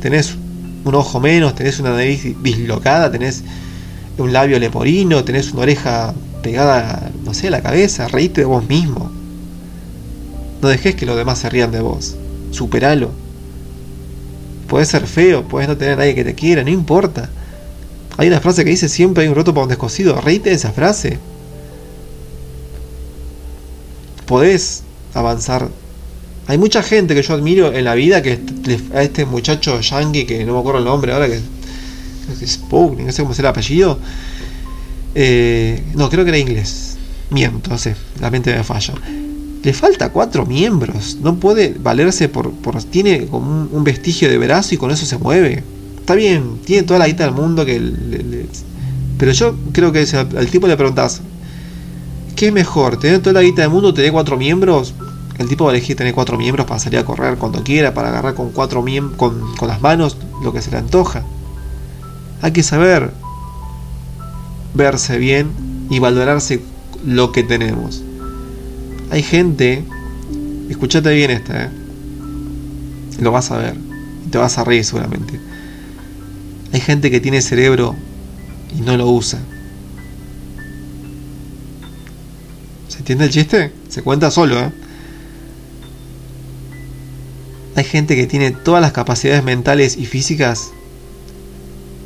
Tenés 0.00 0.36
un 0.84 0.94
ojo 0.94 1.20
menos, 1.20 1.54
tenés 1.54 1.80
una 1.80 1.90
nariz 1.90 2.24
dislocada, 2.42 3.10
tenés 3.10 3.42
un 4.18 4.32
labio 4.32 4.58
leporino, 4.58 5.24
tenés 5.24 5.52
una 5.52 5.62
oreja 5.62 6.14
pegada, 6.42 7.10
no 7.24 7.34
sé, 7.34 7.48
a 7.48 7.50
la 7.50 7.62
cabeza. 7.62 8.08
Reíte 8.08 8.42
de 8.42 8.46
vos 8.46 8.66
mismo. 8.68 9.10
No 10.60 10.68
dejes 10.68 10.94
que 10.94 11.06
los 11.06 11.16
demás 11.16 11.40
se 11.40 11.50
rían 11.50 11.72
de 11.72 11.80
vos 11.80 12.16
superalo. 12.52 13.10
Puedes 14.72 14.88
ser 14.88 15.06
feo, 15.06 15.46
puedes 15.46 15.68
no 15.68 15.76
tener 15.76 15.92
a 15.92 15.96
nadie 15.96 16.14
que 16.14 16.24
te 16.24 16.34
quiera, 16.34 16.64
no 16.64 16.70
importa. 16.70 17.28
Hay 18.16 18.28
una 18.28 18.40
frase 18.40 18.64
que 18.64 18.70
dice 18.70 18.88
siempre 18.88 19.22
hay 19.22 19.28
un 19.28 19.34
roto 19.34 19.52
para 19.52 19.64
un 19.64 19.68
descosido. 19.68 20.18
Reíte 20.18 20.48
de 20.48 20.56
esa 20.56 20.72
frase. 20.72 21.18
Podés 24.24 24.82
avanzar. 25.12 25.68
Hay 26.46 26.56
mucha 26.56 26.82
gente 26.82 27.14
que 27.14 27.22
yo 27.22 27.34
admiro 27.34 27.70
en 27.70 27.84
la 27.84 27.94
vida 27.94 28.22
que 28.22 28.40
a 28.94 29.02
este 29.02 29.26
muchacho 29.26 29.78
yankee, 29.78 30.24
que 30.24 30.42
no 30.46 30.54
me 30.54 30.60
acuerdo 30.60 30.78
el 30.78 30.86
nombre 30.86 31.12
ahora, 31.12 31.28
que, 31.28 31.42
Spook, 32.46 32.98
no 32.98 33.12
sé 33.12 33.20
cómo 33.20 33.34
es 33.34 33.38
el 33.40 33.46
apellido. 33.48 33.98
Eh, 35.14 35.82
no, 35.94 36.08
creo 36.08 36.24
que 36.24 36.30
era 36.30 36.38
inglés. 36.38 36.96
Miento, 37.28 37.68
no 37.68 37.76
sé, 37.76 37.94
la 38.22 38.30
mente 38.30 38.56
me 38.56 38.64
falla 38.64 38.94
le 39.62 39.72
falta 39.72 40.10
cuatro 40.10 40.44
miembros. 40.44 41.18
No 41.22 41.36
puede 41.36 41.74
valerse 41.78 42.28
por. 42.28 42.50
por 42.50 42.82
tiene 42.82 43.26
como 43.26 43.68
un, 43.70 43.84
vestigio 43.84 44.28
de 44.28 44.38
brazo 44.38 44.74
y 44.74 44.78
con 44.78 44.90
eso 44.90 45.06
se 45.06 45.18
mueve. 45.18 45.62
Está 45.98 46.14
bien, 46.14 46.58
tiene 46.64 46.82
toda 46.82 46.98
la 46.98 47.06
guita 47.06 47.24
del 47.24 47.34
mundo 47.34 47.64
que. 47.64 47.80
pero 49.18 49.32
yo 49.32 49.54
creo 49.72 49.92
que 49.92 50.06
al, 50.36 50.46
tipo 50.48 50.66
le 50.66 50.76
preguntas. 50.76 51.22
¿Qué 52.34 52.48
es 52.48 52.52
mejor? 52.52 52.98
¿Tener 52.98 53.20
toda 53.20 53.34
la 53.34 53.42
guita 53.42 53.62
del 53.62 53.70
mundo 53.70 53.88
o 53.88 53.94
tener 53.94 54.10
cuatro 54.10 54.36
miembros? 54.36 54.94
El 55.38 55.48
tipo 55.48 55.64
va 55.64 55.70
a 55.70 55.74
elegir 55.74 55.96
tener 55.96 56.14
cuatro 56.14 56.36
miembros 56.36 56.66
para 56.66 56.80
salir 56.80 56.98
a 56.98 57.04
correr 57.04 57.38
cuando 57.38 57.62
quiera, 57.62 57.94
para 57.94 58.08
agarrar 58.08 58.34
con 58.34 58.50
cuatro 58.50 58.82
miembros, 58.82 59.16
con, 59.16 59.54
con 59.56 59.68
las 59.68 59.80
manos 59.80 60.16
lo 60.42 60.52
que 60.52 60.60
se 60.60 60.70
le 60.70 60.78
antoja. 60.78 61.24
Hay 62.40 62.52
que 62.52 62.62
saber 62.62 63.12
verse 64.74 65.18
bien 65.18 65.50
y 65.88 66.00
valorarse 66.00 66.62
lo 67.04 67.30
que 67.32 67.42
tenemos. 67.44 68.02
Hay 69.12 69.22
gente, 69.22 69.84
escúchate 70.70 71.12
bien 71.12 71.30
esta, 71.30 71.64
¿eh? 71.64 71.68
lo 73.20 73.30
vas 73.30 73.50
a 73.50 73.58
ver, 73.58 73.76
y 74.26 74.30
te 74.30 74.38
vas 74.38 74.56
a 74.56 74.64
reír 74.64 74.86
seguramente. 74.86 75.38
Hay 76.72 76.80
gente 76.80 77.10
que 77.10 77.20
tiene 77.20 77.42
cerebro 77.42 77.94
y 78.74 78.80
no 78.80 78.96
lo 78.96 79.10
usa. 79.10 79.38
¿Se 82.88 83.00
entiende 83.00 83.26
el 83.26 83.30
chiste? 83.30 83.70
Se 83.90 84.00
cuenta 84.00 84.30
solo, 84.30 84.58
¿eh? 84.58 84.72
Hay 87.76 87.84
gente 87.84 88.16
que 88.16 88.26
tiene 88.26 88.50
todas 88.50 88.80
las 88.80 88.92
capacidades 88.92 89.44
mentales 89.44 89.98
y 89.98 90.06
físicas 90.06 90.70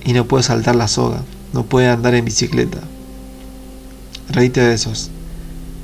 y 0.04 0.12
no 0.12 0.26
puede 0.26 0.42
saltar 0.42 0.74
la 0.74 0.88
soga, 0.88 1.22
no 1.52 1.66
puede 1.66 1.86
andar 1.86 2.16
en 2.16 2.24
bicicleta. 2.24 2.80
Reíte 4.28 4.60
de 4.60 4.74
esos. 4.74 5.12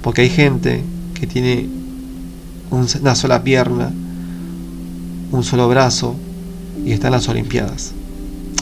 Porque 0.03 0.23
hay 0.23 0.31
gente 0.31 0.83
que 1.23 1.29
tiene 1.29 1.69
una 2.73 3.15
sola 3.15 3.45
pierna, 3.45 3.93
un 5.31 5.45
solo 5.45 5.69
brazo 5.69 6.17
y 6.85 6.91
está 6.91 7.07
en 7.07 7.13
las 7.13 7.29
Olimpiadas. 7.29 7.93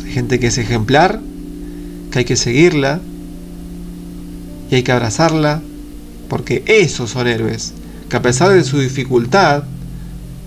Hay 0.04 0.12
gente 0.12 0.38
que 0.38 0.48
es 0.48 0.58
ejemplar, 0.58 1.22
que 2.10 2.18
hay 2.18 2.24
que 2.26 2.36
seguirla 2.36 3.00
y 4.70 4.74
hay 4.74 4.82
que 4.82 4.92
abrazarla, 4.92 5.62
porque 6.28 6.62
esos 6.66 7.08
son 7.08 7.28
héroes, 7.28 7.72
que 8.10 8.16
a 8.16 8.20
pesar 8.20 8.50
de 8.50 8.62
su 8.62 8.78
dificultad, 8.78 9.62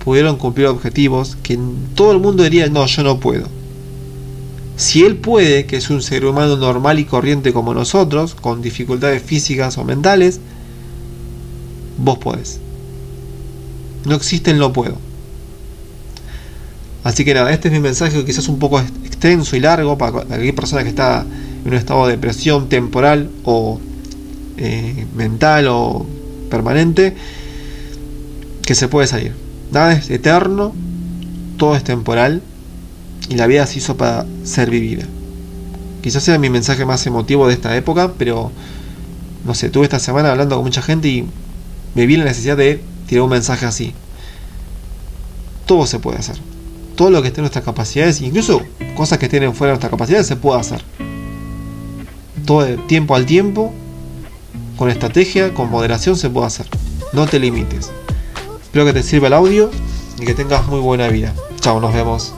pudieron 0.04 0.36
cumplir 0.36 0.68
objetivos 0.68 1.36
que 1.42 1.58
todo 1.96 2.12
el 2.12 2.20
mundo 2.20 2.44
diría, 2.44 2.68
no, 2.68 2.86
yo 2.86 3.02
no 3.02 3.18
puedo. 3.18 3.48
Si 4.76 5.02
él 5.02 5.16
puede, 5.16 5.66
que 5.66 5.78
es 5.78 5.90
un 5.90 6.00
ser 6.00 6.26
humano 6.26 6.56
normal 6.56 7.00
y 7.00 7.06
corriente 7.06 7.52
como 7.52 7.74
nosotros, 7.74 8.36
con 8.36 8.62
dificultades 8.62 9.20
físicas 9.20 9.78
o 9.78 9.84
mentales, 9.84 10.38
vos 11.98 12.18
podés. 12.18 12.60
No 14.04 14.14
existe 14.14 14.50
el 14.50 14.58
no 14.58 14.72
puedo. 14.72 14.96
Así 17.04 17.24
que 17.24 17.34
nada, 17.34 17.52
este 17.52 17.68
es 17.68 17.74
mi 17.74 17.80
mensaje 17.80 18.24
quizás 18.24 18.48
un 18.48 18.58
poco 18.58 18.80
extenso 18.80 19.56
y 19.56 19.60
largo 19.60 19.98
para 19.98 20.22
aquella 20.22 20.54
persona 20.54 20.82
que 20.82 20.88
está 20.88 21.24
en 21.64 21.70
un 21.70 21.74
estado 21.74 22.06
de 22.06 22.12
depresión 22.12 22.68
temporal 22.68 23.30
o 23.44 23.78
eh, 24.56 25.06
mental 25.14 25.66
o 25.68 26.06
permanente, 26.50 27.14
que 28.62 28.74
se 28.74 28.88
puede 28.88 29.06
salir. 29.06 29.32
Nada 29.70 29.92
es 29.92 30.10
eterno, 30.10 30.72
todo 31.58 31.76
es 31.76 31.84
temporal 31.84 32.42
y 33.28 33.34
la 33.34 33.46
vida 33.46 33.66
se 33.66 33.78
hizo 33.78 33.96
para 33.96 34.24
ser 34.44 34.70
vivida. 34.70 35.04
Quizás 36.02 36.22
sea 36.22 36.38
mi 36.38 36.50
mensaje 36.50 36.84
más 36.84 37.06
emotivo 37.06 37.48
de 37.48 37.54
esta 37.54 37.76
época, 37.76 38.12
pero 38.18 38.50
no 39.44 39.54
sé, 39.54 39.70
tuve 39.70 39.84
esta 39.84 39.98
semana 39.98 40.30
hablando 40.30 40.56
con 40.56 40.64
mucha 40.64 40.82
gente 40.82 41.08
y 41.08 41.26
me 41.94 42.06
vi 42.06 42.16
la 42.16 42.24
necesidad 42.24 42.56
de 42.56 42.80
tirar 43.06 43.22
un 43.22 43.30
mensaje 43.30 43.66
así. 43.66 43.94
Todo 45.66 45.86
se 45.86 45.98
puede 45.98 46.18
hacer. 46.18 46.36
Todo 46.96 47.10
lo 47.10 47.22
que 47.22 47.28
esté 47.28 47.40
en 47.40 47.44
nuestras 47.44 47.64
capacidades, 47.64 48.20
incluso 48.20 48.62
cosas 48.96 49.18
que 49.18 49.26
estén 49.26 49.54
fuera 49.54 49.72
de 49.72 49.74
nuestras 49.74 49.90
capacidades, 49.90 50.26
se 50.26 50.36
puede 50.36 50.60
hacer. 50.60 50.82
Todo 52.44 52.62
de 52.62 52.76
tiempo 52.76 53.14
al 53.14 53.26
tiempo, 53.26 53.72
con 54.76 54.90
estrategia, 54.90 55.54
con 55.54 55.70
moderación, 55.70 56.16
se 56.16 56.30
puede 56.30 56.46
hacer. 56.46 56.66
No 57.12 57.26
te 57.26 57.38
limites. 57.38 57.90
Espero 58.62 58.84
que 58.84 58.92
te 58.92 59.02
sirva 59.02 59.28
el 59.28 59.32
audio 59.32 59.70
y 60.20 60.24
que 60.24 60.34
tengas 60.34 60.66
muy 60.66 60.80
buena 60.80 61.08
vida. 61.08 61.32
Chao, 61.60 61.80
nos 61.80 61.94
vemos. 61.94 62.34